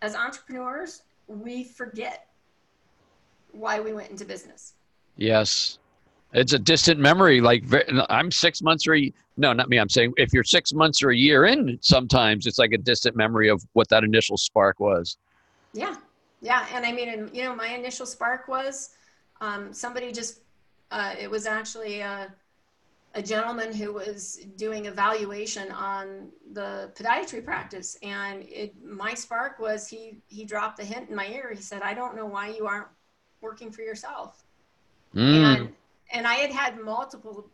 as 0.00 0.16
entrepreneurs, 0.16 1.02
we 1.28 1.64
forget 1.64 2.28
why 3.52 3.78
we 3.78 3.92
went 3.92 4.10
into 4.10 4.24
business. 4.24 4.72
Yes. 5.16 5.78
It's 6.32 6.54
a 6.54 6.58
distant 6.58 6.98
memory. 6.98 7.42
Like 7.42 7.64
I'm 8.08 8.30
six 8.30 8.62
months 8.62 8.86
or 8.86 8.94
a, 8.94 9.12
no, 9.36 9.52
not 9.52 9.68
me. 9.68 9.78
I'm 9.78 9.90
saying 9.90 10.14
if 10.16 10.32
you're 10.32 10.44
six 10.44 10.72
months 10.72 11.02
or 11.02 11.10
a 11.10 11.16
year 11.16 11.44
in, 11.44 11.78
sometimes 11.82 12.46
it's 12.46 12.58
like 12.58 12.72
a 12.72 12.78
distant 12.78 13.14
memory 13.14 13.50
of 13.50 13.62
what 13.74 13.86
that 13.90 14.02
initial 14.02 14.38
spark 14.38 14.80
was. 14.80 15.18
Yeah, 15.74 15.96
yeah, 16.40 16.66
and 16.72 16.86
I 16.86 16.92
mean, 16.92 17.28
you 17.34 17.44
know, 17.44 17.54
my 17.54 17.68
initial 17.68 18.06
spark 18.06 18.48
was 18.48 18.90
um, 19.42 19.74
somebody 19.74 20.10
just. 20.10 20.40
Uh, 20.92 21.14
it 21.20 21.30
was 21.30 21.46
actually 21.46 22.00
a, 22.00 22.34
a 23.14 23.22
gentleman 23.22 23.74
who 23.74 23.92
was 23.92 24.36
doing 24.56 24.86
evaluation 24.86 25.70
on 25.72 26.28
the 26.52 26.92
podiatry 26.94 27.44
practice, 27.44 27.96
and 28.02 28.44
it, 28.44 28.74
my 28.84 29.14
spark 29.14 29.58
was 29.58 29.88
he 29.88 30.18
he 30.28 30.44
dropped 30.44 30.78
a 30.78 30.84
hint 30.84 31.10
in 31.10 31.16
my 31.16 31.26
ear. 31.26 31.52
He 31.54 31.62
said, 31.62 31.82
"I 31.82 31.94
don't 31.94 32.14
know 32.14 32.26
why 32.26 32.48
you 32.48 32.66
aren't 32.66 32.88
working 33.40 33.72
for 33.72 33.82
yourself," 33.82 34.44
mm. 35.14 35.20
and 35.20 35.72
and 36.12 36.26
I 36.26 36.34
had 36.34 36.50
had 36.50 36.80
multiple 36.80 37.50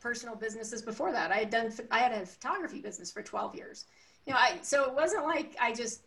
personal 0.00 0.36
businesses 0.36 0.82
before 0.82 1.12
that. 1.12 1.32
I 1.32 1.38
had 1.38 1.50
done 1.50 1.72
I 1.90 1.98
had 1.98 2.12
a 2.12 2.26
photography 2.26 2.80
business 2.80 3.10
for 3.10 3.22
12 3.22 3.56
years. 3.56 3.86
You 4.26 4.32
know, 4.32 4.38
I 4.38 4.58
so 4.62 4.84
it 4.84 4.94
wasn't 4.94 5.24
like 5.24 5.56
I 5.60 5.72
just 5.72 6.02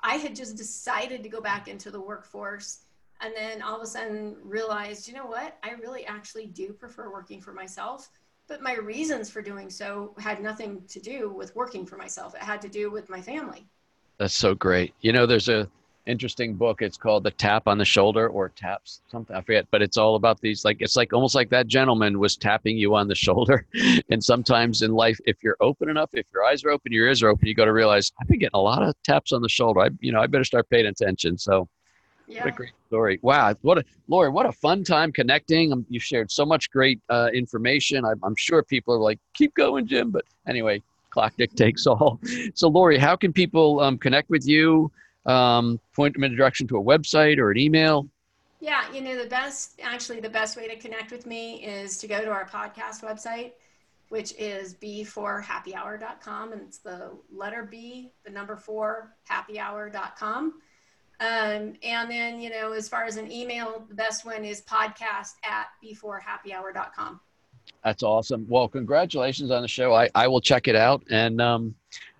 I 0.00 0.16
had 0.16 0.36
just 0.36 0.56
decided 0.56 1.24
to 1.24 1.28
go 1.28 1.40
back 1.40 1.66
into 1.66 1.90
the 1.90 2.00
workforce 2.00 2.85
and 3.20 3.34
then 3.34 3.62
all 3.62 3.76
of 3.76 3.82
a 3.82 3.86
sudden 3.86 4.36
realized, 4.42 5.08
you 5.08 5.14
know 5.14 5.26
what? 5.26 5.58
I 5.62 5.72
really 5.72 6.04
actually 6.06 6.46
do 6.46 6.72
prefer 6.72 7.10
working 7.10 7.40
for 7.40 7.52
myself. 7.52 8.10
But 8.48 8.62
my 8.62 8.76
reasons 8.76 9.28
for 9.28 9.42
doing 9.42 9.70
so 9.70 10.14
had 10.18 10.40
nothing 10.40 10.82
to 10.88 11.00
do 11.00 11.30
with 11.32 11.54
working 11.56 11.84
for 11.84 11.96
myself. 11.96 12.34
It 12.34 12.42
had 12.42 12.62
to 12.62 12.68
do 12.68 12.90
with 12.90 13.08
my 13.08 13.20
family. 13.20 13.66
That's 14.18 14.34
so 14.34 14.54
great. 14.54 14.94
You 15.00 15.12
know, 15.12 15.26
there's 15.26 15.48
a 15.48 15.68
interesting 16.06 16.54
book. 16.54 16.82
It's 16.82 16.96
called 16.96 17.24
The 17.24 17.32
Tap 17.32 17.66
on 17.66 17.78
the 17.78 17.84
Shoulder 17.84 18.28
or 18.28 18.48
Taps 18.50 19.02
something. 19.10 19.34
I 19.34 19.40
forget, 19.40 19.66
but 19.70 19.82
it's 19.82 19.96
all 19.96 20.14
about 20.14 20.40
these 20.40 20.64
like 20.64 20.78
it's 20.80 20.96
like 20.96 21.12
almost 21.12 21.34
like 21.34 21.50
that 21.50 21.66
gentleman 21.66 22.18
was 22.18 22.36
tapping 22.36 22.78
you 22.78 22.94
on 22.94 23.08
the 23.08 23.14
shoulder. 23.26 23.66
and 24.10 24.22
sometimes 24.22 24.82
in 24.82 24.92
life, 24.92 25.18
if 25.26 25.42
you're 25.42 25.56
open 25.60 25.88
enough, 25.88 26.10
if 26.12 26.26
your 26.32 26.44
eyes 26.44 26.64
are 26.64 26.70
open, 26.70 26.92
your 26.92 27.06
ears 27.06 27.22
are 27.22 27.28
open, 27.28 27.46
you 27.48 27.54
got 27.54 27.66
to 27.66 27.72
realize 27.72 28.12
I've 28.20 28.28
been 28.28 28.38
getting 28.38 28.50
a 28.54 28.60
lot 28.60 28.82
of 28.82 28.94
taps 29.02 29.32
on 29.32 29.42
the 29.42 29.48
shoulder. 29.48 29.80
I 29.80 29.90
you 30.00 30.12
know 30.12 30.20
I 30.20 30.26
better 30.26 30.44
start 30.44 30.68
paying 30.70 30.86
attention. 30.86 31.36
So. 31.38 31.68
Yeah. 32.28 32.44
What 32.44 32.48
a 32.48 32.56
great 32.56 32.72
story! 32.88 33.18
Wow, 33.22 33.54
what 33.62 33.78
a 33.78 33.84
Lori, 34.08 34.30
what 34.30 34.46
a 34.46 34.52
fun 34.52 34.82
time 34.82 35.12
connecting. 35.12 35.72
Um, 35.72 35.86
you 35.88 36.00
shared 36.00 36.30
so 36.30 36.44
much 36.44 36.70
great 36.70 37.00
uh, 37.08 37.28
information. 37.32 38.04
I, 38.04 38.12
I'm 38.22 38.34
sure 38.36 38.62
people 38.62 38.94
are 38.94 39.00
like, 39.00 39.20
"Keep 39.34 39.54
going, 39.54 39.86
Jim." 39.86 40.10
But 40.10 40.24
anyway, 40.48 40.82
clock 41.10 41.34
dictates 41.36 41.86
all. 41.86 42.20
So, 42.54 42.68
Lori, 42.68 42.98
how 42.98 43.16
can 43.16 43.32
people 43.32 43.80
um, 43.80 43.96
connect 43.98 44.30
with 44.30 44.46
you? 44.46 44.90
um, 45.26 45.80
point 45.94 46.14
them 46.14 46.24
in 46.24 46.32
a 46.32 46.36
direction 46.36 46.66
to 46.68 46.76
a 46.78 46.82
website 46.82 47.38
or 47.38 47.50
an 47.50 47.58
email? 47.58 48.08
Yeah, 48.60 48.90
you 48.92 49.00
know, 49.02 49.22
the 49.22 49.28
best, 49.28 49.80
actually, 49.82 50.20
the 50.20 50.30
best 50.30 50.56
way 50.56 50.66
to 50.68 50.76
connect 50.76 51.12
with 51.12 51.26
me 51.26 51.64
is 51.64 51.98
to 51.98 52.06
go 52.06 52.22
to 52.22 52.30
our 52.30 52.48
podcast 52.48 53.02
website, 53.02 53.52
which 54.08 54.32
is 54.38 54.74
b4happyhour.com. 54.74 56.52
And 56.52 56.62
it's 56.62 56.78
the 56.78 57.10
letter 57.30 57.68
B, 57.70 58.12
the 58.24 58.30
number 58.30 58.56
four, 58.56 59.14
happyhour.com. 59.30 60.54
Um, 61.18 61.74
and 61.82 62.10
then, 62.10 62.40
you 62.40 62.50
know, 62.50 62.72
as 62.72 62.88
far 62.88 63.04
as 63.04 63.16
an 63.16 63.30
email, 63.30 63.84
the 63.88 63.94
best 63.94 64.24
one 64.26 64.44
is 64.44 64.62
podcast 64.62 65.34
at 65.44 65.68
b4happyhour.com. 65.82 67.20
That's 67.84 68.02
awesome. 68.02 68.46
Well, 68.48 68.68
congratulations 68.68 69.50
on 69.50 69.62
the 69.62 69.68
show. 69.68 69.94
I, 69.94 70.10
I 70.14 70.28
will 70.28 70.40
check 70.40 70.68
it 70.68 70.76
out. 70.76 71.02
And 71.10 71.40
um, 71.40 71.74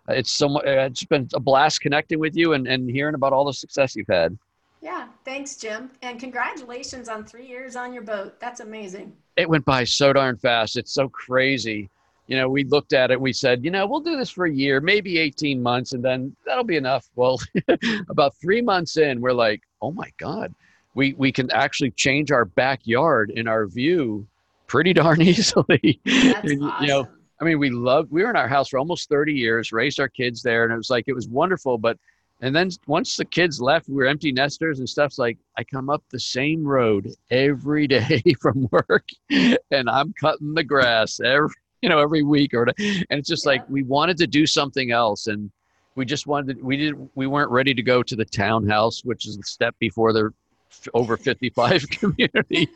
it's 0.08 0.30
so 0.30 0.48
much, 0.48 0.64
it's 0.64 1.04
been 1.04 1.28
a 1.34 1.40
blast 1.40 1.80
connecting 1.80 2.18
with 2.18 2.36
you 2.36 2.54
and, 2.54 2.66
and 2.66 2.88
hearing 2.88 3.14
about 3.14 3.32
all 3.32 3.44
the 3.44 3.52
success 3.52 3.94
you've 3.96 4.06
had. 4.08 4.38
Yeah, 4.80 5.08
thanks, 5.24 5.56
Jim. 5.56 5.90
And 6.02 6.20
congratulations 6.20 7.08
on 7.08 7.24
three 7.24 7.46
years 7.46 7.76
on 7.76 7.92
your 7.92 8.02
boat. 8.02 8.38
That's 8.38 8.60
amazing. 8.60 9.12
It 9.36 9.48
went 9.48 9.64
by 9.64 9.84
so 9.84 10.12
darn 10.12 10.36
fast. 10.36 10.76
It's 10.76 10.92
so 10.92 11.08
crazy. 11.08 11.90
You 12.26 12.36
know, 12.36 12.48
we 12.48 12.64
looked 12.64 12.92
at 12.92 13.10
it, 13.10 13.20
we 13.20 13.32
said, 13.32 13.64
you 13.64 13.70
know, 13.70 13.86
we'll 13.86 14.00
do 14.00 14.16
this 14.16 14.30
for 14.30 14.46
a 14.46 14.52
year, 14.52 14.80
maybe 14.80 15.18
18 15.18 15.62
months, 15.62 15.92
and 15.92 16.04
then 16.04 16.34
that'll 16.44 16.64
be 16.64 16.76
enough. 16.76 17.08
Well, 17.14 17.38
about 18.08 18.34
three 18.36 18.60
months 18.60 18.96
in, 18.96 19.20
we're 19.20 19.32
like, 19.32 19.62
oh 19.80 19.92
my 19.92 20.10
God, 20.18 20.52
we, 20.94 21.14
we 21.14 21.30
can 21.30 21.50
actually 21.52 21.92
change 21.92 22.32
our 22.32 22.44
backyard 22.44 23.30
in 23.30 23.46
our 23.46 23.66
view 23.66 24.26
pretty 24.66 24.92
darn 24.92 25.22
easily. 25.22 26.00
That's 26.04 26.50
And, 26.50 26.64
awesome. 26.64 26.82
You 26.82 26.88
know, 26.88 27.08
I 27.40 27.44
mean, 27.44 27.58
we 27.58 27.70
loved, 27.70 28.10
we 28.10 28.22
were 28.22 28.30
in 28.30 28.36
our 28.36 28.48
house 28.48 28.70
for 28.70 28.78
almost 28.78 29.08
30 29.08 29.32
years, 29.32 29.70
raised 29.70 30.00
our 30.00 30.08
kids 30.08 30.42
there, 30.42 30.64
and 30.64 30.72
it 30.72 30.76
was 30.76 30.90
like, 30.90 31.04
it 31.06 31.12
was 31.12 31.28
wonderful. 31.28 31.78
But, 31.78 31.98
and 32.40 32.54
then 32.54 32.70
once 32.86 33.16
the 33.16 33.24
kids 33.24 33.60
left, 33.60 33.88
we 33.88 33.94
were 33.94 34.06
empty 34.06 34.32
nesters 34.32 34.78
and 34.78 34.88
stuff's 34.88 35.18
like, 35.18 35.38
I 35.56 35.64
come 35.64 35.88
up 35.90 36.02
the 36.10 36.20
same 36.20 36.66
road 36.66 37.10
every 37.30 37.86
day 37.88 38.22
from 38.40 38.68
work 38.70 39.08
and 39.30 39.88
I'm 39.88 40.12
cutting 40.14 40.54
the 40.54 40.64
grass 40.64 41.20
every, 41.20 41.54
you 41.82 41.88
know, 41.88 41.98
every 41.98 42.22
week 42.22 42.54
or, 42.54 42.64
and 42.64 42.74
it's 43.10 43.28
just 43.28 43.44
Yeah. 43.44 43.52
like, 43.52 43.68
we 43.68 43.82
wanted 43.82 44.16
to 44.18 44.26
do 44.26 44.46
something 44.46 44.90
else. 44.90 45.26
And 45.26 45.50
we 45.94 46.04
just 46.04 46.26
wanted, 46.26 46.62
we 46.62 46.76
didn't, 46.76 47.10
we 47.14 47.26
weren't 47.26 47.50
ready 47.50 47.74
to 47.74 47.82
go 47.82 48.02
to 48.02 48.16
the 48.16 48.24
townhouse, 48.24 49.02
which 49.04 49.26
is 49.26 49.36
the 49.36 49.42
step 49.44 49.74
before 49.78 50.12
the 50.12 50.30
f- 50.70 50.88
over 50.94 51.16
55 51.16 51.88
community. 51.90 52.68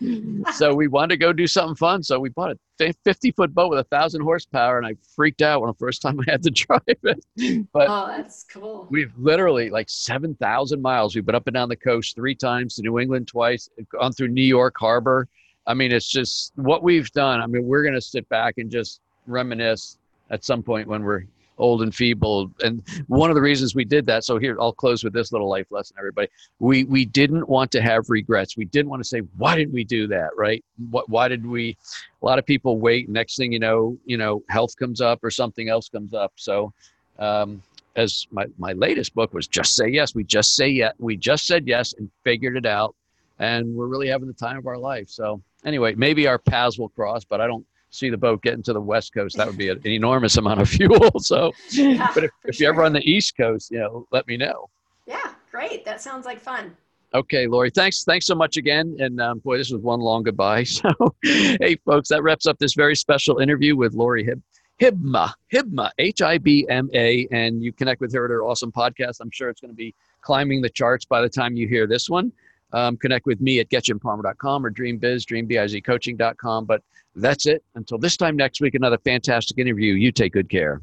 so 0.54 0.74
we 0.74 0.88
wanted 0.88 1.10
to 1.10 1.16
go 1.18 1.32
do 1.32 1.46
something 1.46 1.74
fun. 1.76 2.02
So 2.02 2.18
we 2.20 2.28
bought 2.30 2.52
a 2.80 2.92
50 3.04 3.32
foot 3.32 3.52
boat 3.54 3.68
with 3.70 3.78
a 3.80 3.84
thousand 3.84 4.22
horsepower, 4.22 4.78
and 4.78 4.86
I 4.86 4.94
freaked 5.14 5.42
out 5.42 5.60
when 5.60 5.68
the 5.68 5.74
first 5.74 6.00
time 6.00 6.18
I 6.20 6.30
had 6.30 6.42
to 6.44 6.50
drive 6.50 6.80
it. 6.86 7.66
But 7.72 7.88
oh, 7.90 8.06
that's 8.16 8.44
cool. 8.50 8.86
we've 8.90 9.12
literally 9.18 9.68
like 9.70 9.90
7,000 9.90 10.80
miles. 10.80 11.14
We've 11.14 11.26
been 11.26 11.34
up 11.34 11.46
and 11.46 11.54
down 11.54 11.68
the 11.68 11.76
coast 11.76 12.14
three 12.14 12.34
times 12.34 12.76
to 12.76 12.82
New 12.82 12.98
England 12.98 13.28
twice, 13.28 13.68
gone 13.92 14.12
through 14.12 14.28
New 14.28 14.40
York 14.44 14.76
Harbor. 14.78 15.28
I 15.66 15.74
mean, 15.74 15.92
it's 15.92 16.08
just 16.08 16.52
what 16.56 16.82
we've 16.82 17.10
done. 17.12 17.40
I 17.40 17.46
mean, 17.46 17.64
we're 17.64 17.82
going 17.82 17.94
to 17.94 18.00
sit 18.00 18.28
back 18.28 18.58
and 18.58 18.70
just 18.70 19.00
reminisce 19.26 19.98
at 20.30 20.44
some 20.44 20.62
point 20.62 20.88
when 20.88 21.02
we're 21.04 21.24
old 21.58 21.82
and 21.82 21.94
feeble. 21.94 22.50
And 22.62 22.82
one 23.06 23.30
of 23.30 23.36
the 23.36 23.42
reasons 23.42 23.74
we 23.74 23.84
did 23.84 24.06
that, 24.06 24.24
so 24.24 24.38
here, 24.38 24.56
I'll 24.60 24.72
close 24.72 25.04
with 25.04 25.12
this 25.12 25.30
little 25.30 25.48
life 25.48 25.66
lesson, 25.70 25.96
everybody. 25.98 26.28
We, 26.58 26.84
we 26.84 27.04
didn't 27.04 27.48
want 27.48 27.70
to 27.72 27.82
have 27.82 28.08
regrets. 28.08 28.56
We 28.56 28.64
didn't 28.64 28.88
want 28.88 29.02
to 29.02 29.08
say, 29.08 29.20
why 29.36 29.56
did 29.56 29.72
we 29.72 29.84
do 29.84 30.06
that? 30.08 30.30
Right. 30.36 30.64
What, 30.90 31.08
why 31.08 31.28
did 31.28 31.46
we, 31.46 31.76
a 32.22 32.26
lot 32.26 32.38
of 32.38 32.46
people 32.46 32.78
wait. 32.78 33.08
Next 33.08 33.36
thing 33.36 33.52
you 33.52 33.58
know, 33.58 33.98
you 34.06 34.16
know, 34.16 34.42
health 34.48 34.74
comes 34.76 35.00
up 35.00 35.22
or 35.22 35.30
something 35.30 35.68
else 35.68 35.88
comes 35.88 36.14
up. 36.14 36.32
So, 36.36 36.72
um, 37.18 37.62
as 37.96 38.26
my, 38.30 38.46
my 38.56 38.72
latest 38.72 39.14
book 39.14 39.34
was 39.34 39.46
just 39.46 39.74
say 39.74 39.88
yes. 39.88 40.14
We 40.14 40.24
just 40.24 40.54
say 40.56 40.68
yes. 40.68 40.94
We 40.98 41.16
just 41.16 41.46
said 41.46 41.66
yes 41.66 41.92
and 41.98 42.10
figured 42.24 42.56
it 42.56 42.64
out. 42.64 42.94
And 43.38 43.74
we're 43.74 43.88
really 43.88 44.08
having 44.08 44.28
the 44.28 44.34
time 44.34 44.56
of 44.58 44.66
our 44.66 44.78
life. 44.78 45.08
So 45.08 45.42
anyway, 45.64 45.94
maybe 45.94 46.26
our 46.26 46.38
paths 46.38 46.78
will 46.78 46.88
cross, 46.90 47.24
but 47.24 47.40
I 47.40 47.46
don't 47.46 47.66
see 47.90 48.08
the 48.08 48.16
boat 48.16 48.42
getting 48.42 48.62
to 48.64 48.72
the 48.72 48.80
West 48.80 49.12
coast. 49.14 49.36
That 49.36 49.46
would 49.46 49.58
be 49.58 49.68
an 49.68 49.80
enormous 49.86 50.36
amount 50.36 50.60
of 50.60 50.68
fuel. 50.68 51.10
So, 51.20 51.52
Yeah, 51.70 52.08
but 52.14 52.24
if, 52.24 52.30
if 52.44 52.60
you're 52.60 52.72
ever 52.72 52.84
on 52.84 52.92
the 52.92 53.02
East 53.08 53.36
coast, 53.36 53.70
you 53.70 53.78
know, 53.78 54.06
let 54.12 54.26
me 54.26 54.36
know. 54.36 54.70
Yeah, 55.06 55.34
great. 55.50 55.84
That 55.84 56.00
sounds 56.00 56.24
like 56.24 56.40
fun. 56.40 56.76
Okay, 57.12 57.48
Lori, 57.48 57.70
thanks. 57.70 58.04
Thanks 58.04 58.26
so 58.26 58.36
much 58.36 58.56
again. 58.56 58.96
And 59.00 59.20
um, 59.20 59.40
boy, 59.40 59.58
this 59.58 59.72
was 59.72 59.82
one 59.82 59.98
long 60.00 60.22
goodbye. 60.22 60.64
So, 60.64 60.88
hey, 61.24 61.76
folks, 61.84 62.08
that 62.10 62.22
wraps 62.22 62.46
up 62.46 62.58
this 62.58 62.74
very 62.74 62.94
special 62.94 63.38
interview 63.38 63.74
with 63.74 63.94
Lori 63.94 64.24
Hib- 64.24 64.42
Hibma, 64.80 65.32
Hibma, 65.52 65.90
H 65.98 66.22
I 66.22 66.38
B 66.38 66.66
M 66.70 66.88
A. 66.94 67.26
And 67.32 67.62
you 67.64 67.72
connect 67.72 68.00
with 68.00 68.14
her 68.14 68.24
at 68.24 68.30
her 68.30 68.44
awesome 68.44 68.70
podcast. 68.70 69.16
I'm 69.20 69.30
sure 69.32 69.48
it's 69.50 69.60
going 69.60 69.72
to 69.72 69.76
be 69.76 69.92
climbing 70.22 70.62
the 70.62 70.70
charts 70.70 71.04
by 71.04 71.20
the 71.20 71.28
time 71.28 71.56
you 71.56 71.66
hear 71.66 71.88
this 71.88 72.08
one. 72.08 72.32
Um, 72.72 72.96
connect 72.96 73.26
with 73.26 73.40
me 73.40 73.60
at 73.60 73.68
getjimpalmer.com 73.68 74.64
or 74.64 74.70
dreambiz, 74.70 75.24
dreambizcoaching.com. 75.24 76.64
But 76.64 76.82
that's 77.16 77.46
it. 77.46 77.64
Until 77.74 77.98
this 77.98 78.16
time 78.16 78.36
next 78.36 78.60
week, 78.60 78.74
another 78.74 78.98
fantastic 78.98 79.58
interview. 79.58 79.94
You 79.94 80.12
take 80.12 80.32
good 80.32 80.48
care. 80.48 80.82